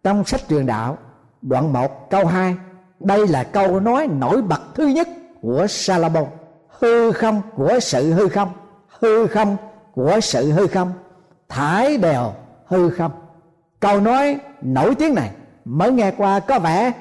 Trong 0.05 0.25
sách 0.25 0.41
truyền 0.49 0.67
đạo, 0.67 0.99
đoạn 1.43 1.73
1 1.73 2.11
câu 2.11 2.27
2 2.27 2.57
đây 3.01 3.29
là 3.29 3.45
câu 3.45 3.81
nói 3.81 4.07
nổi 4.07 4.43
bật 4.43 4.61
thứ 4.75 4.87
nhất 4.87 5.09
của 5.41 5.67
Salomon. 5.69 6.25
Hư 6.69 7.13
không 7.13 7.43
của 7.55 7.81
sự 7.81 8.13
hư 8.13 8.29
không? 8.29 8.53
Hư 9.01 9.27
không 9.27 9.57
của 9.95 10.21
sự 10.23 10.53
hư 10.53 10.67
không? 10.67 10.93
Thải 11.49 11.97
đều 11.97 12.33
hư 12.67 12.91
không? 12.91 13.13
Câu 13.81 14.01
nói 14.01 14.39
nổi 14.63 14.95
tiếng 14.95 15.15
này 15.15 15.31
mới 15.65 15.93
nghe 15.93 16.11
qua 16.17 16.41
có 16.41 16.59
vẻ 16.59 16.93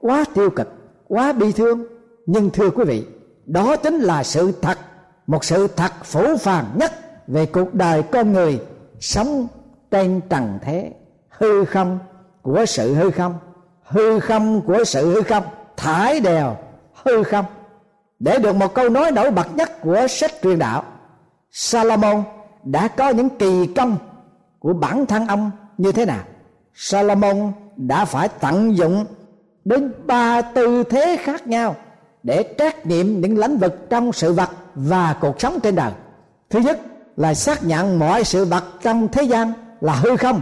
quá 0.00 0.24
tiêu 0.34 0.50
cực, 0.50 0.68
quá 1.08 1.32
bi 1.32 1.52
thương. 1.52 1.84
Nhưng 2.26 2.50
thưa 2.50 2.70
quý 2.70 2.84
vị, 2.84 3.06
đó 3.46 3.76
chính 3.76 3.98
là 3.98 4.22
sự 4.22 4.52
thật, 4.62 4.78
một 5.26 5.44
sự 5.44 5.66
thật 5.66 5.92
phủ 6.04 6.36
phàng 6.36 6.64
nhất 6.74 6.92
về 7.26 7.46
cuộc 7.46 7.74
đời 7.74 8.02
con 8.02 8.32
người 8.32 8.60
sống 9.00 9.46
trên 9.90 10.20
trần 10.28 10.58
thế. 10.62 10.92
Hư 11.28 11.64
không 11.64 11.98
của 12.42 12.64
sự 12.66 12.94
hư 12.94 13.10
không 13.10 13.38
hư 13.86 14.20
không 14.20 14.60
của 14.60 14.84
sự 14.84 15.14
hư 15.14 15.22
không, 15.22 15.44
thải 15.76 16.20
đều 16.20 16.56
hư 17.04 17.22
không. 17.22 17.44
Để 18.18 18.38
được 18.38 18.56
một 18.56 18.74
câu 18.74 18.88
nói 18.88 19.10
nổi 19.10 19.30
bật 19.30 19.56
nhất 19.56 19.80
của 19.80 20.06
sách 20.08 20.30
truyền 20.42 20.58
đạo, 20.58 20.82
Salomon 21.50 22.22
đã 22.64 22.88
có 22.88 23.08
những 23.08 23.28
kỳ 23.28 23.66
công 23.66 23.96
của 24.58 24.72
bản 24.72 25.06
thân 25.06 25.26
ông 25.26 25.50
như 25.78 25.92
thế 25.92 26.04
nào? 26.04 26.24
Salomon 26.74 27.52
đã 27.76 28.04
phải 28.04 28.28
tận 28.28 28.76
dụng 28.76 29.04
đến 29.66 29.92
ba 30.06 30.42
tư 30.42 30.82
thế 30.82 31.16
khác 31.22 31.46
nhau 31.46 31.76
để 32.22 32.42
trách 32.42 32.86
nhiệm 32.86 33.06
những 33.06 33.38
lĩnh 33.38 33.58
vực 33.58 33.90
trong 33.90 34.12
sự 34.12 34.32
vật 34.32 34.50
và 34.74 35.16
cuộc 35.20 35.40
sống 35.40 35.60
trên 35.62 35.74
đời. 35.74 35.92
Thứ 36.50 36.58
nhất 36.58 36.80
là 37.16 37.34
xác 37.34 37.64
nhận 37.64 37.98
mọi 37.98 38.24
sự 38.24 38.44
vật 38.44 38.64
trong 38.82 39.08
thế 39.08 39.22
gian 39.22 39.52
là 39.80 39.94
hư 39.94 40.16
không, 40.16 40.40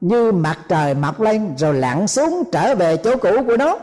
như 0.00 0.32
mặt 0.32 0.58
trời 0.68 0.94
mọc 0.94 1.20
lên 1.20 1.54
rồi 1.58 1.74
lặn 1.74 2.08
xuống 2.08 2.42
trở 2.52 2.74
về 2.74 2.96
chỗ 2.96 3.16
cũ 3.16 3.30
của 3.46 3.56
nó, 3.56 3.78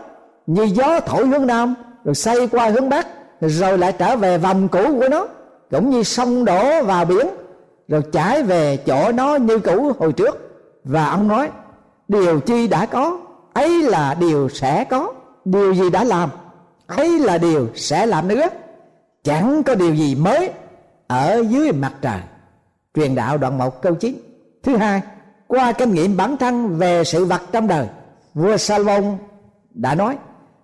như 0.48 0.64
gió 0.64 1.00
thổi 1.00 1.28
hướng 1.28 1.48
nam 1.48 1.76
rồi 2.04 2.16
xây 2.16 2.48
qua 2.48 2.70
hướng 2.70 2.90
bắc 2.90 3.08
rồi 3.42 3.78
lại 3.78 3.92
trở 3.92 4.16
về 4.16 4.38
vòng 4.38 4.68
cũ 4.68 5.00
của 5.00 5.10
nó, 5.10 5.28
cũng 5.72 5.90
như 5.90 6.04
sông 6.04 6.46
đổ 6.46 6.84
vào 6.84 7.06
biển 7.06 7.28
rồi 7.88 8.02
trải 8.12 8.44
về 8.44 8.78
chỗ 8.78 9.12
nó 9.12 9.36
như 9.36 9.60
cũ 9.60 9.92
hồi 10.00 10.14
trước. 10.14 10.50
Và 10.84 11.06
ông 11.06 11.28
nói, 11.28 11.50
điều 12.08 12.40
chi 12.40 12.68
đã 12.68 12.86
có 12.86 13.20
ấy 13.54 13.82
là 13.82 14.14
điều 14.14 14.50
sẽ 14.50 14.84
có, 14.84 15.14
điều 15.46 15.74
gì 15.74 15.90
đã 15.90 16.04
làm, 16.04 16.30
ấy 16.88 17.20
là 17.20 17.38
điều 17.38 17.68
sẽ 17.76 18.06
làm 18.06 18.28
nữa. 18.28 18.48
Chẳng 19.24 19.64
có 19.64 19.76
điều 19.76 19.96
gì 19.96 20.16
mới 20.16 20.50
ở 21.08 21.44
dưới 21.50 21.72
mặt 21.72 21.94
trời. 22.02 22.20
Truyền 22.96 23.16
đạo 23.16 23.38
đoạn 23.38 23.58
một 23.58 23.82
câu 23.82 23.96
9 23.96 24.18
thứ 24.64 24.78
hai, 24.78 25.02
qua 25.48 25.72
kinh 25.72 25.94
nghiệm 25.94 26.18
bản 26.18 26.38
thân 26.38 26.78
về 26.78 27.04
sự 27.04 27.26
vật 27.26 27.42
trong 27.52 27.68
đời, 27.68 27.88
vua 28.34 28.58
Salomon 28.58 29.18
đã 29.74 29.96
nói, 29.96 30.18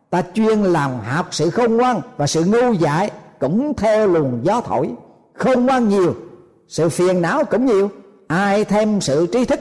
ta 0.10 0.24
chuyên 0.34 0.64
làm 0.64 0.92
học 1.00 1.28
sự 1.32 1.50
khôn 1.50 1.78
ngoan 1.78 2.02
và 2.18 2.28
sự 2.28 2.44
ngu 2.46 2.74
dại 2.74 3.12
cũng 3.40 3.74
theo 3.78 4.08
luồng 4.08 4.40
gió 4.44 4.62
thổi. 4.62 4.90
Khôn 5.34 5.66
ngoan 5.66 5.90
nhiều, 5.90 6.16
sự 6.68 6.90
phiền 6.90 7.22
não 7.22 7.44
cũng 7.44 7.66
nhiều. 7.66 7.90
Ai 8.28 8.66
thêm 8.66 9.02
sự 9.02 9.28
trí 9.28 9.46
thức, 9.46 9.60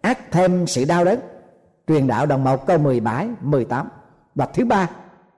ác 0.00 0.18
thêm 0.32 0.66
sự 0.66 0.84
đau 0.84 1.04
đớn 1.04 1.18
truyền 1.90 2.06
đạo 2.06 2.26
đồng 2.26 2.44
một 2.44 2.66
câu 2.66 2.78
17, 2.78 3.28
18 3.40 3.88
và 4.34 4.46
thứ 4.46 4.64
ba 4.64 4.88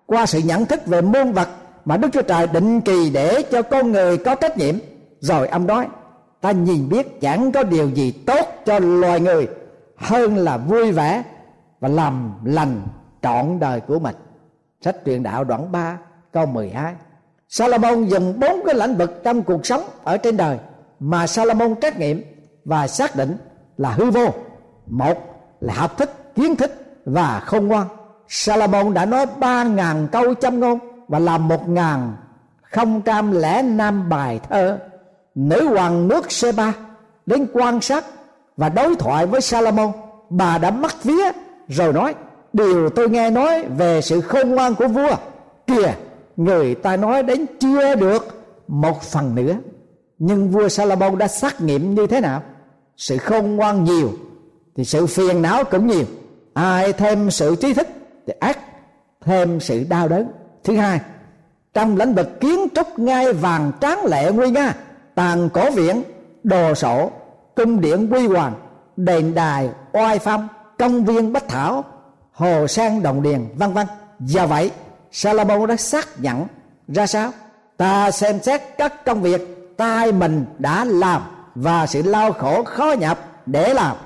qua 0.07 0.27
sự 0.27 0.39
nhận 0.39 0.67
thức 0.67 0.87
về 0.87 1.01
môn 1.01 1.33
vật 1.33 1.49
mà 1.85 1.97
Đức 1.97 2.09
Chúa 2.13 2.23
Trời 2.23 2.47
định 2.47 2.81
kỳ 2.81 3.11
để 3.11 3.43
cho 3.43 3.63
con 3.63 3.93
người 3.93 4.19
có 4.19 4.35
trách 4.35 4.57
nhiệm. 4.57 4.75
Rồi 5.21 5.49
ông 5.49 5.67
nói 5.67 5.89
ta 6.41 6.51
nhìn 6.51 6.89
biết 6.89 7.21
chẳng 7.21 7.53
có 7.53 7.63
điều 7.63 7.89
gì 7.89 8.13
tốt 8.27 8.47
cho 8.67 8.79
loài 8.79 9.21
người 9.21 9.49
hơn 9.97 10.37
là 10.37 10.57
vui 10.57 10.93
vẻ 10.93 11.23
và 11.81 11.89
làm 11.89 12.35
lành 12.45 12.83
trọn 13.23 13.59
đời 13.61 13.81
của 13.81 13.99
mình. 13.99 14.17
Sách 14.81 14.97
truyền 15.07 15.23
đạo 15.23 15.45
đoạn 15.45 15.73
3 15.73 15.99
câu 16.33 16.47
12 16.47 16.95
Salomon 17.49 18.05
dùng 18.05 18.41
bốn 18.41 18.61
cái 18.67 18.75
lĩnh 18.75 18.97
vực 18.97 19.21
trong 19.25 19.43
cuộc 19.43 19.67
sống 19.67 19.83
ở 20.05 20.17
trên 20.17 20.37
đời 20.37 20.59
mà 21.01 21.27
Salomon 21.27 21.75
trách 21.81 21.99
nhiệm 21.99 22.17
và 22.65 22.87
xác 22.87 23.17
định 23.17 23.37
là 23.77 23.91
hư 23.91 24.11
vô. 24.11 24.29
Một 24.87 25.15
là 25.61 25.75
học 25.75 25.99
thức 25.99 26.11
kiến 26.35 26.57
thức 26.57 26.73
và 27.05 27.41
không 27.41 27.69
ngoan 27.69 27.87
Salomon 28.29 28.95
đã 28.95 29.07
nói 29.07 29.27
ba 29.39 29.65
ngàn 29.65 30.09
câu 30.13 30.35
châm 30.35 30.61
ngôn 30.61 30.79
và 31.09 31.19
làm 31.19 31.49
một 31.49 31.69
ngàn 31.69 32.17
không 32.63 33.03
trăm 33.03 33.33
lẻ 33.33 33.63
năm 33.63 34.09
bài 34.09 34.41
thơ. 34.49 34.79
Nữ 35.35 35.69
hoàng 35.69 36.09
nước 36.09 36.33
Seba 36.33 36.73
đến 37.27 37.47
quan 37.53 37.81
sát 37.81 38.05
và 38.57 38.69
đối 38.69 38.97
thoại 38.97 39.27
với 39.27 39.41
Salomon 39.41 39.93
bà 40.31 40.59
đã 40.59 40.71
mất 40.71 41.05
vía 41.05 41.33
rồi 41.69 41.93
nói, 41.93 42.15
điều 42.53 42.91
tôi 42.91 43.11
nghe 43.11 43.31
nói 43.31 43.65
về 43.79 44.01
sự 44.01 44.21
khôn 44.21 44.51
ngoan 44.51 44.75
của 44.75 44.89
vua 44.89 45.17
kìa, 45.67 45.95
người 46.37 46.75
ta 46.75 46.97
nói 46.97 47.23
đến 47.23 47.47
chưa 47.61 47.95
được 47.95 48.45
một 48.69 49.03
phần 49.03 49.35
nữa. 49.35 49.55
Nhưng 50.19 50.51
vua 50.51 50.69
Salomon 50.69 51.19
đã 51.19 51.29
xác 51.29 51.61
nghiệm 51.61 51.95
như 51.95 52.07
thế 52.07 52.21
nào? 52.21 52.43
Sự 52.97 53.19
khôn 53.19 53.57
ngoan 53.57 53.85
nhiều 53.85 54.13
thì 54.77 54.85
sự 54.85 55.07
phiền 55.07 55.43
não 55.43 55.65
cũng 55.65 55.87
nhiều 55.87 56.05
ai 56.55 56.93
thêm 56.93 57.31
sự 57.31 57.57
trí 57.57 57.75
thức 57.75 57.87
thì 58.27 58.33
ác, 58.41 58.59
thêm 59.25 59.61
sự 59.61 59.85
đau 59.89 60.09
đớn. 60.09 60.33
Thứ 60.65 60.77
hai, 60.77 61.01
trong 61.75 61.97
lĩnh 61.97 62.15
vực 62.15 62.41
kiến 62.41 62.59
trúc 62.75 62.99
ngai 62.99 63.33
vàng 63.33 63.73
tráng 63.81 64.05
lệ 64.05 64.33
nguy 64.33 64.51
nga, 64.51 64.75
tàn 65.15 65.49
cổ 65.49 65.71
viện 65.71 66.03
đồ 66.43 66.75
sổ, 66.75 67.11
cung 67.55 67.81
điện 67.81 68.09
quy 68.13 68.27
hoàng, 68.27 68.55
đền 68.97 69.35
đài, 69.35 69.71
oai 69.93 70.19
phong, 70.19 70.49
công 70.79 71.05
viên 71.05 71.33
bách 71.33 71.49
thảo, 71.49 71.85
hồ 72.33 72.67
sang 72.67 73.03
đồng 73.03 73.23
điền, 73.23 73.49
vân 73.55 73.73
vân. 73.73 73.87
Do 74.21 74.47
vậy 74.47 74.71
Salomon 75.13 75.67
đã 75.67 75.77
xác 75.77 76.09
nhận 76.21 76.47
ra 76.89 77.07
sao? 77.07 77.31
Ta 77.77 78.11
xem 78.11 78.43
xét 78.43 78.63
các 78.79 79.05
công 79.05 79.23
việc 79.23 79.75
tay 79.77 80.13
mình 80.13 80.47
đã 80.59 80.85
làm 80.85 81.23
và 81.55 81.87
sự 81.87 82.03
lao 82.03 82.33
khổ 82.33 82.63
khó 82.65 82.93
nhập 82.93 83.19
để 83.47 83.75
làm. 83.75 83.97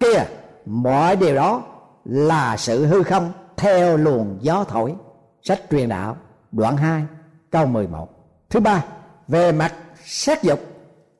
Kia 0.00 0.24
mọi 0.66 1.16
điều 1.16 1.34
đó 1.34 1.62
là 2.08 2.56
sự 2.56 2.86
hư 2.86 3.02
không 3.02 3.32
theo 3.56 3.96
luồng 3.96 4.38
gió 4.40 4.64
thổi. 4.64 4.94
Sách 5.42 5.60
truyền 5.70 5.88
đạo, 5.88 6.16
đoạn 6.52 6.76
2 6.76 7.02
câu 7.50 7.66
11 7.66 8.08
thứ 8.50 8.60
ba, 8.60 8.84
về 9.28 9.52
mặt 9.52 9.74
xét 10.04 10.42
dục, 10.42 10.60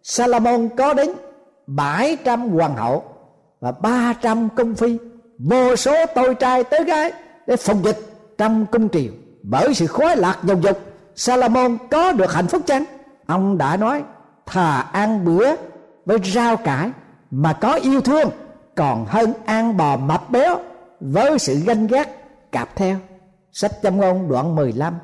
Salomon 0.02 0.68
có 0.76 0.94
đến 0.94 1.10
700 1.66 2.48
hoàng 2.48 2.76
hậu 2.76 3.04
và 3.60 3.72
300 3.72 4.48
cung 4.56 4.74
phi. 4.74 4.98
Vô 5.38 5.76
số 5.76 6.06
tôi 6.14 6.34
trai 6.34 6.64
tới 6.64 6.84
gái 6.84 7.12
để 7.46 7.56
phòng 7.56 7.84
dịch 7.84 7.98
trong 8.38 8.66
cung 8.66 8.88
triều. 8.88 9.12
Bởi 9.42 9.74
sự 9.74 9.86
khoái 9.86 10.16
lạc 10.16 10.38
dòng 10.44 10.62
dục, 10.62 10.80
Salomon 11.16 11.78
có 11.90 12.12
được 12.12 12.32
hạnh 12.32 12.46
phúc 12.46 12.62
chăng? 12.66 12.84
Ông 13.26 13.58
đã 13.58 13.76
nói, 13.76 14.02
thà 14.46 14.80
ăn 14.80 15.24
bữa 15.24 15.56
với 16.06 16.18
rau 16.24 16.56
cải 16.56 16.90
mà 17.30 17.52
có 17.52 17.74
yêu 17.74 18.00
thương, 18.00 18.30
còn 18.76 19.06
hơn 19.08 19.32
ăn 19.46 19.76
bò 19.76 19.96
mập 19.96 20.30
béo 20.30 20.58
với 21.00 21.38
sự 21.38 21.54
ganh 21.54 21.86
ghét, 21.86 22.28
cạp 22.52 22.76
theo. 22.76 22.96
Sách 23.52 23.72
châm 23.82 23.96
ngôn 23.96 24.28
đoạn 24.28 24.56
15 24.56 24.94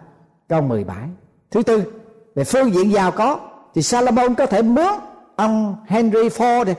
câu 0.48 0.61
17 0.61 1.09
thứ 1.50 1.62
tư, 1.62 1.92
về 2.35 2.44
phương 2.44 2.74
diện 2.74 2.92
giàu 2.92 3.12
có, 3.12 3.40
thì 3.74 3.83
Salomon 3.83 4.35
có 4.35 4.46
thể 4.46 4.62
mướn 4.62 4.94
ông 5.37 5.76
Henry 5.87 6.28
Ford 6.28 6.74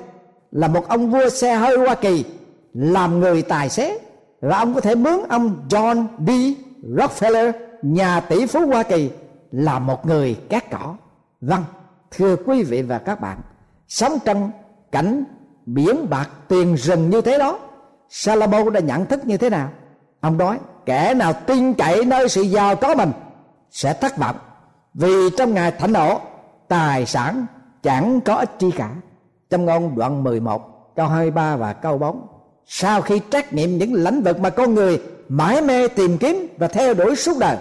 là 0.51 0.67
một 0.67 0.87
ông 0.87 1.11
vua 1.11 1.29
xe 1.29 1.55
hơi 1.55 1.77
Hoa 1.77 1.95
Kỳ, 1.95 2.25
làm 2.73 3.19
người 3.19 3.41
tài 3.41 3.69
xế. 3.69 3.99
Và 4.41 4.57
ông 4.57 4.73
có 4.73 4.81
thể 4.81 4.95
mướn 4.95 5.19
ông 5.29 5.65
John 5.69 6.05
D. 6.27 6.29
Rockefeller, 6.83 7.51
nhà 7.81 8.19
tỷ 8.19 8.45
phú 8.45 8.67
Hoa 8.67 8.83
Kỳ, 8.83 9.09
là 9.51 9.79
một 9.79 10.05
người 10.05 10.35
cát 10.49 10.71
cỏ. 10.71 10.95
Vâng 11.41 11.63
thưa 12.11 12.35
quý 12.35 12.63
vị 12.63 12.81
và 12.81 12.99
các 12.99 13.21
bạn, 13.21 13.37
sống 13.87 14.17
trong 14.25 14.51
cảnh 14.91 15.23
biển 15.65 16.09
bạc 16.09 16.29
tiền 16.47 16.75
rừng 16.75 17.09
như 17.09 17.21
thế 17.21 17.37
đó 17.37 17.59
Salomon 18.17 18.73
đã 18.73 18.79
nhận 18.79 19.05
thức 19.05 19.25
như 19.25 19.37
thế 19.37 19.49
nào? 19.49 19.69
Ông 20.19 20.37
nói, 20.37 20.59
kẻ 20.85 21.13
nào 21.13 21.33
tin 21.33 21.73
cậy 21.73 22.05
nơi 22.05 22.29
sự 22.29 22.41
giàu 22.41 22.75
có 22.75 22.95
mình 22.95 23.11
sẽ 23.71 23.93
thất 23.93 24.17
vọng, 24.17 24.35
vì 24.93 25.29
trong 25.37 25.53
ngày 25.53 25.71
thạnh 25.71 25.93
nộ, 25.93 26.21
tài 26.67 27.05
sản 27.05 27.45
chẳng 27.83 28.21
có 28.21 28.35
ích 28.35 28.59
chi 28.59 28.71
cả. 28.77 28.89
Trong 29.49 29.65
ngôn 29.65 29.95
đoạn 29.97 30.23
11 30.23 30.95
câu 30.95 31.07
23 31.07 31.55
và 31.55 31.73
câu 31.73 31.97
4 31.97 32.27
sau 32.65 33.01
khi 33.01 33.21
trách 33.31 33.53
nhiệm 33.53 33.69
những 33.69 33.93
lĩnh 33.93 34.21
vực 34.21 34.39
mà 34.39 34.49
con 34.49 34.73
người 34.73 35.01
mãi 35.27 35.61
mê 35.61 35.87
tìm 35.87 36.17
kiếm 36.17 36.47
và 36.57 36.67
theo 36.67 36.93
đuổi 36.93 37.15
suốt 37.15 37.37
đời, 37.39 37.57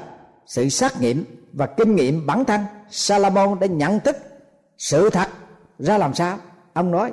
sự 0.46 0.68
xác 0.68 1.00
nghiệm 1.00 1.24
và 1.52 1.66
kinh 1.66 1.96
nghiệm 1.96 2.26
bản 2.26 2.44
thân 2.44 2.60
Salomon 2.90 3.60
đã 3.60 3.66
nhận 3.66 4.00
thức 4.00 4.16
sự 4.78 5.10
thật. 5.10 5.28
Ra 5.78 5.98
làm 5.98 6.14
sao? 6.14 6.38
Ông 6.72 6.90
nói, 6.90 7.12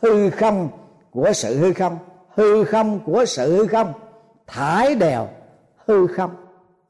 hư 0.00 0.30
không 0.30 0.68
của 1.10 1.32
sự 1.32 1.58
hư 1.58 1.72
không 1.72 1.98
hư 2.34 2.64
không 2.64 3.00
của 3.00 3.24
sự 3.24 3.56
hư 3.56 3.66
không 3.66 3.92
thải 4.46 4.94
đều 4.94 5.28
hư 5.86 6.06
không 6.06 6.30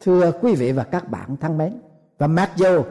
thưa 0.01 0.33
quý 0.43 0.55
vị 0.55 0.73
và 0.73 0.85
các 0.85 1.09
bạn 1.09 1.37
thân 1.37 1.59
mến 1.59 1.81
và 2.19 2.27
mặc 2.27 2.51
dù 2.57 2.83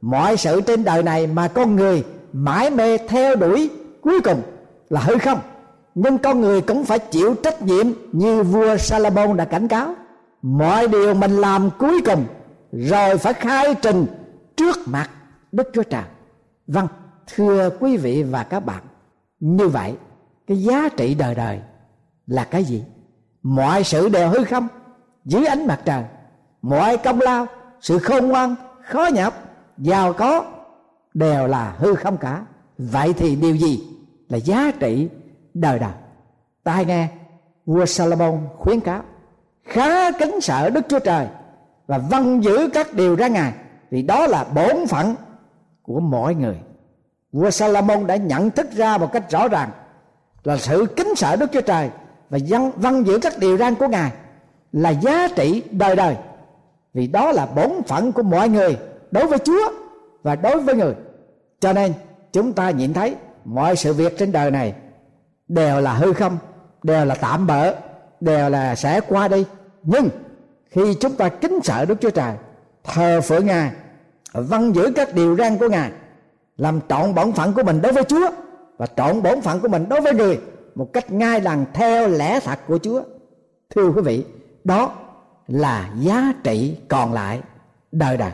mọi 0.00 0.36
sự 0.36 0.60
trên 0.60 0.84
đời 0.84 1.02
này 1.02 1.26
mà 1.26 1.48
con 1.48 1.76
người 1.76 2.04
mãi 2.32 2.70
mê 2.70 2.98
theo 2.98 3.36
đuổi 3.36 3.70
cuối 4.02 4.20
cùng 4.20 4.42
là 4.90 5.00
hư 5.00 5.18
không 5.18 5.38
nhưng 5.94 6.18
con 6.18 6.40
người 6.40 6.60
cũng 6.60 6.84
phải 6.84 6.98
chịu 6.98 7.34
trách 7.42 7.62
nhiệm 7.62 7.86
như 8.12 8.42
vua 8.42 8.76
Salomon 8.76 9.36
đã 9.36 9.44
cảnh 9.44 9.68
cáo 9.68 9.94
mọi 10.42 10.88
điều 10.88 11.14
mình 11.14 11.36
làm 11.36 11.70
cuối 11.78 12.02
cùng 12.04 12.24
rồi 12.72 13.18
phải 13.18 13.34
khai 13.34 13.74
trình 13.82 14.06
trước 14.56 14.76
mặt 14.86 15.10
Đức 15.52 15.70
Chúa 15.74 15.82
Trời. 15.82 16.02
Vâng, 16.66 16.88
thưa 17.34 17.70
quý 17.80 17.96
vị 17.96 18.22
và 18.22 18.42
các 18.42 18.60
bạn, 18.60 18.82
như 19.40 19.68
vậy 19.68 19.94
cái 20.46 20.62
giá 20.62 20.88
trị 20.96 21.14
đời 21.14 21.34
đời 21.34 21.60
là 22.26 22.44
cái 22.44 22.64
gì? 22.64 22.84
Mọi 23.42 23.84
sự 23.84 24.08
đều 24.08 24.28
hư 24.28 24.44
không 24.44 24.68
dưới 25.24 25.46
ánh 25.46 25.66
mặt 25.66 25.80
trời, 25.84 26.04
mọi 26.62 26.96
công 26.96 27.20
lao, 27.20 27.46
sự 27.80 27.98
khôn 27.98 28.28
ngoan, 28.28 28.54
khó 28.84 29.06
nhập, 29.06 29.34
giàu 29.78 30.12
có 30.12 30.44
đều 31.14 31.46
là 31.46 31.74
hư 31.78 31.94
không 31.94 32.16
cả. 32.16 32.44
Vậy 32.78 33.12
thì 33.12 33.36
điều 33.36 33.56
gì 33.56 33.82
là 34.28 34.38
giá 34.38 34.72
trị 34.80 35.08
đời 35.54 35.78
đời? 35.78 35.92
Tai 36.64 36.84
nghe 36.84 37.08
vua 37.66 37.86
Salomon 37.86 38.48
khuyến 38.58 38.80
cáo 38.80 39.02
khá 39.64 40.10
kính 40.10 40.40
sợ 40.40 40.70
Đức 40.70 40.84
Chúa 40.88 40.98
Trời 40.98 41.26
và 41.86 41.98
vâng 41.98 42.44
giữ 42.44 42.68
các 42.72 42.94
điều 42.94 43.16
ra 43.16 43.28
ngài 43.28 43.52
vì 43.90 44.02
đó 44.02 44.26
là 44.26 44.44
bổn 44.44 44.86
phận 44.88 45.14
của 45.82 46.00
mỗi 46.00 46.34
người 46.34 46.56
vua 47.32 47.50
Salomon 47.50 48.06
đã 48.06 48.16
nhận 48.16 48.50
thức 48.50 48.66
ra 48.72 48.98
một 48.98 49.12
cách 49.12 49.30
rõ 49.30 49.48
ràng 49.48 49.70
là 50.44 50.56
sự 50.56 50.86
kính 50.96 51.14
sợ 51.16 51.36
Đức 51.36 51.50
Chúa 51.52 51.60
Trời 51.60 51.90
và 52.34 52.40
văn, 52.48 52.70
văn 52.76 53.04
giữ 53.06 53.18
các 53.18 53.38
điều 53.38 53.56
răn 53.56 53.74
của 53.74 53.88
ngài 53.88 54.12
là 54.72 54.90
giá 54.90 55.28
trị 55.36 55.62
đời 55.70 55.96
đời. 55.96 56.16
Vì 56.94 57.06
đó 57.06 57.32
là 57.32 57.46
bổn 57.46 57.70
phận 57.86 58.12
của 58.12 58.22
mọi 58.22 58.48
người 58.48 58.78
đối 59.10 59.26
với 59.26 59.38
Chúa 59.38 59.72
và 60.22 60.36
đối 60.36 60.60
với 60.60 60.74
người. 60.74 60.94
Cho 61.60 61.72
nên 61.72 61.92
chúng 62.32 62.52
ta 62.52 62.70
nhìn 62.70 62.92
thấy 62.92 63.16
mọi 63.44 63.76
sự 63.76 63.92
việc 63.92 64.18
trên 64.18 64.32
đời 64.32 64.50
này 64.50 64.74
đều 65.48 65.80
là 65.80 65.94
hư 65.94 66.12
không 66.12 66.38
đều 66.82 67.04
là 67.04 67.14
tạm 67.14 67.46
bỡ 67.46 67.74
đều 68.20 68.50
là 68.50 68.74
sẽ 68.74 69.00
qua 69.08 69.28
đi. 69.28 69.44
Nhưng 69.82 70.08
khi 70.70 70.94
chúng 71.00 71.14
ta 71.14 71.28
kính 71.28 71.58
sợ 71.64 71.84
Đức 71.84 72.00
Chúa 72.00 72.10
Trời 72.10 72.34
thờ 72.84 73.20
phượng 73.20 73.46
Ngài 73.46 73.70
văn 74.32 74.72
giữ 74.72 74.92
các 74.96 75.14
điều 75.14 75.36
răn 75.36 75.58
của 75.58 75.68
Ngài 75.68 75.90
làm 76.56 76.80
trọn 76.88 77.14
bổn 77.14 77.32
phận 77.32 77.52
của 77.52 77.62
mình 77.62 77.82
đối 77.82 77.92
với 77.92 78.04
Chúa 78.04 78.30
và 78.76 78.86
trọn 78.96 79.22
bổn 79.22 79.40
phận 79.40 79.60
của 79.60 79.68
mình 79.68 79.88
đối 79.88 80.00
với 80.00 80.14
người 80.14 80.40
một 80.74 80.92
cách 80.92 81.12
ngay 81.12 81.40
đằng 81.40 81.64
theo 81.74 82.08
lẽ 82.08 82.40
thật 82.40 82.58
của 82.66 82.78
Chúa. 82.78 83.02
Thưa 83.74 83.88
quý 83.90 84.02
vị, 84.04 84.24
đó 84.64 84.92
là 85.48 85.90
giá 85.98 86.32
trị 86.44 86.76
còn 86.88 87.12
lại 87.12 87.40
đời 87.92 88.16
đời. 88.16 88.32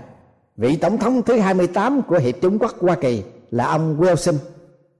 Vị 0.56 0.76
tổng 0.76 0.98
thống 0.98 1.22
thứ 1.22 1.38
28 1.38 2.02
của 2.02 2.18
hiệp 2.18 2.34
Trung 2.40 2.58
quốc 2.58 2.74
Hoa 2.80 2.94
Kỳ 2.94 3.22
là 3.50 3.64
ông 3.64 4.00
Wilson. 4.00 4.34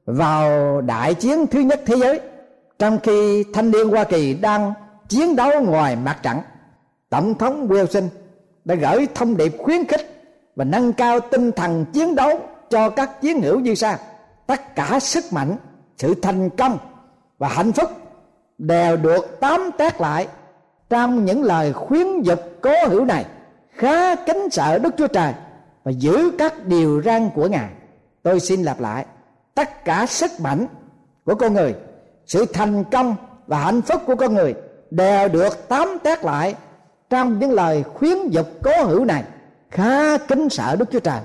Vào 0.07 0.81
đại 0.81 1.14
chiến 1.14 1.46
thứ 1.46 1.61
nhất 1.61 1.83
thế 1.87 1.96
giới, 1.96 2.20
trong 2.79 2.98
khi 3.03 3.44
thanh 3.53 3.70
niên 3.70 3.88
Hoa 3.88 4.05
Kỳ 4.05 4.35
đang 4.35 4.72
chiến 5.09 5.37
đấu 5.37 5.62
ngoài 5.62 5.96
mặt 5.96 6.18
trận, 6.22 6.38
tổng 7.11 7.35
thống 7.35 7.68
Wilson 7.68 8.09
đã 8.64 8.74
gửi 8.74 9.07
thông 9.14 9.37
điệp 9.37 9.53
khuyến 9.59 9.87
khích 9.87 10.22
và 10.57 10.64
nâng 10.64 10.92
cao 10.92 11.20
tinh 11.20 11.53
thần 11.53 11.85
chiến 11.92 12.14
đấu 12.14 12.40
cho 12.70 12.90
các 12.90 13.20
chiến 13.20 13.40
hữu 13.40 13.61
như 13.61 13.74
sau. 13.74 13.96
Tất 14.46 14.74
cả 14.74 15.00
sức 15.00 15.24
mạnh, 15.33 15.57
sự 15.96 16.14
thành 16.14 16.50
công 16.50 16.79
và 17.40 17.48
hạnh 17.48 17.72
phúc 17.72 17.90
đều 18.59 18.96
được 18.96 19.40
tóm 19.40 19.70
tác 19.79 20.00
lại 20.00 20.29
trong 20.90 21.24
những 21.24 21.42
lời 21.42 21.72
khuyến 21.72 22.22
dục 22.22 22.40
cố 22.61 22.72
hữu 22.88 23.05
này, 23.05 23.26
khá 23.70 24.14
kính 24.14 24.50
sợ 24.50 24.79
đức 24.79 24.94
chúa 24.98 25.07
trời 25.07 25.33
và 25.85 25.90
giữ 25.90 26.31
các 26.38 26.66
điều 26.66 27.03
răn 27.03 27.31
của 27.35 27.48
ngài. 27.48 27.70
Tôi 28.22 28.40
xin 28.40 28.62
lặp 28.62 28.81
lại, 28.81 29.07
tất 29.55 29.85
cả 29.85 30.07
sức 30.07 30.31
mạnh 30.40 30.66
của 31.24 31.35
con 31.35 31.55
người, 31.55 31.74
sự 32.26 32.44
thành 32.44 32.85
công 32.85 33.16
và 33.46 33.59
hạnh 33.59 33.83
phúc 33.83 34.03
của 34.07 34.16
con 34.16 34.35
người 34.35 34.55
đều 34.90 35.29
được 35.29 35.68
tóm 35.68 35.88
tát 36.03 36.24
lại 36.24 36.55
trong 37.11 37.38
những 37.38 37.53
lời 37.53 37.83
khuyến 37.83 38.29
dục 38.31 38.46
cố 38.62 38.85
hữu 38.85 39.05
này, 39.05 39.24
khá 39.70 40.18
kính 40.18 40.48
sợ 40.50 40.76
đức 40.76 40.90
chúa 40.92 41.00
trời 41.00 41.20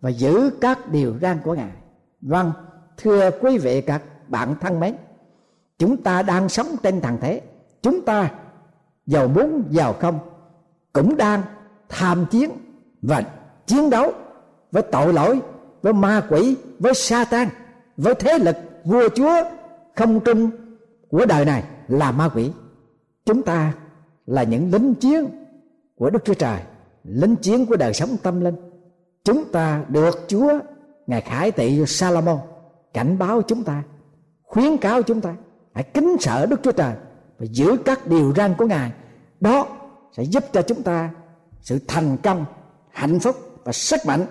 và 0.00 0.10
giữ 0.10 0.50
các 0.60 0.78
điều 0.90 1.14
răn 1.22 1.38
của 1.44 1.54
ngài. 1.54 1.72
Vâng 2.20 2.52
thưa 2.96 3.30
quý 3.40 3.58
vị 3.58 3.80
các 3.80 4.02
bạn 4.28 4.54
thân 4.60 4.80
mến 4.80 4.94
chúng 5.78 5.96
ta 6.02 6.22
đang 6.22 6.48
sống 6.48 6.66
trên 6.82 7.00
thằng 7.00 7.18
thế. 7.20 7.40
Chúng 7.82 8.02
ta 8.02 8.30
giàu 9.06 9.28
muốn, 9.28 9.62
giàu 9.70 9.92
không, 9.92 10.18
cũng 10.92 11.16
đang 11.16 11.42
tham 11.88 12.26
chiến 12.30 12.50
và 13.02 13.22
chiến 13.66 13.90
đấu 13.90 14.12
với 14.72 14.82
tội 14.82 15.12
lỗi, 15.12 15.40
với 15.82 15.92
ma 15.92 16.26
quỷ, 16.30 16.56
với 16.78 16.94
sa 16.94 17.24
tan 17.24 17.48
với 17.96 18.14
thế 18.14 18.38
lực 18.38 18.56
vua 18.84 19.08
chúa 19.08 19.44
không 19.96 20.20
trung 20.20 20.50
của 21.08 21.26
đời 21.26 21.44
này 21.44 21.64
là 21.88 22.12
ma 22.12 22.28
quỷ. 22.34 22.52
Chúng 23.24 23.42
ta 23.42 23.72
là 24.26 24.42
những 24.42 24.70
lính 24.72 24.94
chiến 24.94 25.26
của 25.96 26.10
đức 26.10 26.24
chúa 26.24 26.34
trời, 26.34 26.60
lính 27.04 27.36
chiến 27.36 27.66
của 27.66 27.76
đời 27.76 27.94
sống 27.94 28.16
tâm 28.22 28.40
linh. 28.40 28.56
Chúng 29.24 29.44
ta 29.52 29.84
được 29.88 30.24
chúa, 30.28 30.52
ngài 31.06 31.20
khải 31.20 31.50
tị 31.50 31.86
salomon 31.86 32.38
cảnh 32.94 33.18
báo 33.18 33.42
chúng 33.42 33.64
ta, 33.64 33.82
khuyến 34.42 34.76
cáo 34.76 35.02
chúng 35.02 35.20
ta 35.20 35.34
hãy 35.76 35.84
kính 35.84 36.16
sợ 36.20 36.46
đức 36.46 36.60
chúa 36.62 36.72
trời 36.72 36.94
và 37.38 37.46
giữ 37.50 37.76
các 37.84 38.06
điều 38.06 38.32
răn 38.36 38.54
của 38.54 38.66
ngài. 38.66 38.90
Đó 39.40 39.66
sẽ 40.16 40.22
giúp 40.22 40.44
cho 40.52 40.62
chúng 40.62 40.82
ta 40.82 41.10
sự 41.60 41.78
thành 41.88 42.16
công, 42.16 42.44
hạnh 42.90 43.18
phúc 43.18 43.36
và 43.64 43.72
sức 43.72 44.00
mạnh 44.06 44.26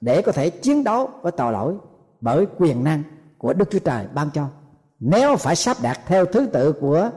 để 0.00 0.22
có 0.22 0.32
thể 0.32 0.50
chiến 0.50 0.84
đấu 0.84 1.10
với 1.22 1.32
tội 1.32 1.52
lỗi 1.52 1.74
bởi 2.20 2.46
quyền 2.58 2.84
năng 2.84 3.02
của 3.38 3.52
đức 3.52 3.70
chúa 3.70 3.78
trời 3.78 4.06
ban 4.14 4.30
cho. 4.30 4.46
Nếu 5.00 5.36
phải 5.36 5.56
sắp 5.56 5.76
đặt 5.82 6.00
theo 6.06 6.26
thứ 6.26 6.46
tự 6.46 6.72
của 6.72 7.10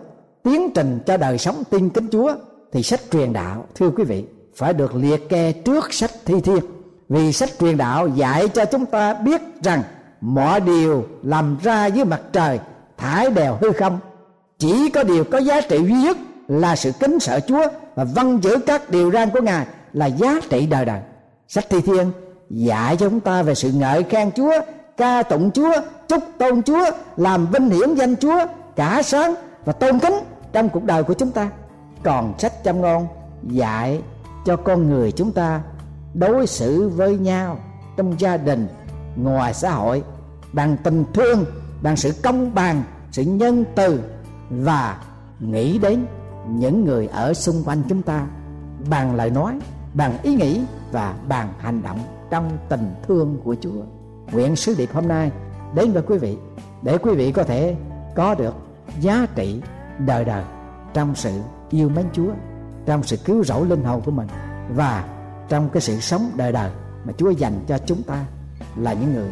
tiến 0.44 0.72
trình 0.76 1.00
cho 1.06 1.18
đời 1.18 1.38
sống 1.38 1.64
tin 1.70 1.90
kính 1.90 2.08
Chúa 2.12 2.36
thì 2.72 2.84
sách 2.84 3.00
truyền 3.12 3.34
đạo, 3.34 3.66
thưa 3.76 3.90
quý 3.90 4.04
vị, 4.04 4.26
phải 4.56 4.74
được 4.74 4.96
liệt 4.96 5.30
kê 5.30 5.52
trước 5.52 5.94
sách 5.94 6.12
thi 6.26 6.42
thiên. 6.42 6.60
Vì 7.10 7.34
sách 7.34 7.50
truyền 7.60 7.78
đạo 7.78 8.08
dạy 8.08 8.48
cho 8.48 8.66
chúng 8.66 8.86
ta 8.86 9.14
biết 9.14 9.42
rằng 9.64 9.84
mọi 10.22 10.62
điều 10.62 11.06
làm 11.24 11.58
ra 11.64 11.86
dưới 11.86 12.06
mặt 12.06 12.22
trời 12.34 12.60
thải 13.00 13.30
đều 13.30 13.58
hư 13.62 13.72
không 13.72 14.00
chỉ 14.60 14.90
có 14.90 15.04
điều 15.04 15.24
có 15.24 15.38
giá 15.38 15.62
trị 15.62 15.78
duy 15.78 16.02
nhất 16.02 16.18
là 16.48 16.76
sự 16.76 16.92
kính 17.00 17.20
sợ 17.20 17.40
Chúa 17.48 17.68
và 17.96 18.04
vâng 18.04 18.44
giữ 18.44 18.58
các 18.66 18.90
điều 18.90 19.12
răn 19.12 19.30
của 19.30 19.42
Ngài 19.42 19.66
là 19.94 20.06
giá 20.06 20.40
trị 20.50 20.66
đời 20.66 20.86
đời. 20.86 21.00
Sách 21.48 21.66
Thi 21.70 21.82
Thiên 21.82 22.12
dạy 22.50 22.98
cho 22.98 23.10
chúng 23.10 23.20
ta 23.20 23.44
về 23.44 23.56
sự 23.56 23.72
ngợi 23.72 24.04
khen 24.04 24.32
Chúa, 24.32 24.54
ca 24.98 25.24
tụng 25.24 25.52
Chúa, 25.52 25.74
chúc 26.08 26.24
tôn 26.38 26.64
Chúa, 26.64 26.92
làm 27.18 27.48
vinh 27.48 27.70
hiển 27.70 27.96
danh 27.96 28.16
Chúa, 28.16 28.46
cả 28.76 29.02
sáng 29.04 29.36
và 29.66 29.74
tôn 29.74 30.00
kính 30.00 30.14
trong 30.54 30.70
cuộc 30.70 30.84
đời 30.84 31.04
của 31.04 31.14
chúng 31.14 31.32
ta. 31.32 31.50
Còn 32.04 32.34
sách 32.38 32.54
châm 32.64 32.82
ngôn 32.82 33.08
dạy 33.44 34.02
cho 34.46 34.56
con 34.56 34.90
người 34.90 35.12
chúng 35.12 35.32
ta 35.32 35.62
đối 36.14 36.48
xử 36.48 36.90
với 36.90 37.18
nhau 37.18 37.58
trong 37.98 38.20
gia 38.20 38.38
đình, 38.38 38.68
ngoài 39.16 39.54
xã 39.54 39.72
hội 39.72 40.04
bằng 40.54 40.78
tình 40.84 41.06
thương, 41.14 41.46
bằng 41.82 41.98
sự 41.98 42.14
công 42.24 42.56
bằng, 42.56 42.84
sự 43.12 43.24
nhân 43.24 43.66
từ 43.76 44.02
và 44.50 45.02
nghĩ 45.40 45.80
đến 45.80 46.06
những 46.48 46.86
người 46.86 47.08
ở 47.08 47.34
xung 47.34 47.64
quanh 47.66 47.84
chúng 47.90 48.02
ta 48.02 48.28
bằng 48.90 49.16
lời 49.16 49.30
nói 49.30 49.60
bằng 49.94 50.22
ý 50.22 50.36
nghĩ 50.36 50.62
và 50.92 51.16
bằng 51.28 51.54
hành 51.58 51.82
động 51.82 52.00
trong 52.30 52.58
tình 52.70 52.94
thương 53.08 53.38
của 53.44 53.56
Chúa. 53.62 53.84
Nguyện 54.32 54.56
sứ 54.56 54.76
điệp 54.78 54.90
hôm 54.94 55.08
nay 55.08 55.32
đến 55.76 55.92
với 55.92 56.04
quý 56.08 56.18
vị 56.18 56.38
để 56.82 56.98
quý 56.98 57.14
vị 57.16 57.32
có 57.32 57.44
thể 57.44 57.76
có 58.16 58.36
được 58.36 58.56
giá 59.00 59.28
trị 59.36 59.62
đời 60.06 60.26
đời 60.26 60.44
trong 60.94 61.16
sự 61.16 61.32
yêu 61.70 61.90
mến 61.90 62.06
Chúa, 62.14 62.32
trong 62.86 63.04
sự 63.04 63.18
cứu 63.18 63.44
rỗi 63.44 63.66
linh 63.66 63.84
hồn 63.84 64.02
của 64.06 64.12
mình 64.12 64.28
và 64.76 65.06
trong 65.50 65.70
cái 65.70 65.82
sự 65.82 66.00
sống 66.00 66.32
đời 66.36 66.52
đời 66.52 66.72
mà 67.06 67.14
Chúa 67.18 67.30
dành 67.30 67.60
cho 67.68 67.78
chúng 67.78 68.04
ta 68.04 68.26
là 68.76 68.94
những 68.94 69.14
người 69.14 69.30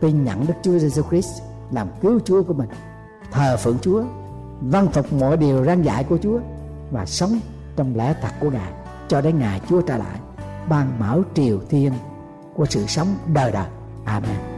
tin 0.00 0.24
nhận 0.24 0.46
Đức 0.46 0.54
Chúa 0.62 0.78
Giêsu 0.78 1.02
Christ 1.02 1.42
làm 1.70 1.88
cứu 2.00 2.20
Chúa 2.24 2.42
của 2.42 2.54
mình, 2.54 2.68
thờ 3.30 3.56
phượng 3.56 3.78
Chúa 3.82 4.04
văn 4.60 4.88
phục 4.92 5.12
mọi 5.12 5.36
điều 5.36 5.64
răn 5.64 5.82
dạy 5.82 6.04
của 6.04 6.18
Chúa 6.22 6.38
và 6.90 7.06
sống 7.06 7.40
trong 7.76 7.96
lẽ 7.96 8.14
thật 8.22 8.32
của 8.40 8.50
Ngài 8.50 8.72
cho 9.08 9.20
đến 9.20 9.38
ngày 9.38 9.60
Chúa 9.68 9.80
trả 9.80 9.98
lại 9.98 10.20
ban 10.68 10.98
mở 10.98 11.22
triều 11.34 11.60
thiên 11.68 11.92
của 12.54 12.66
sự 12.66 12.86
sống 12.86 13.08
đời 13.34 13.52
đời. 13.52 13.66
Amen. 14.04 14.57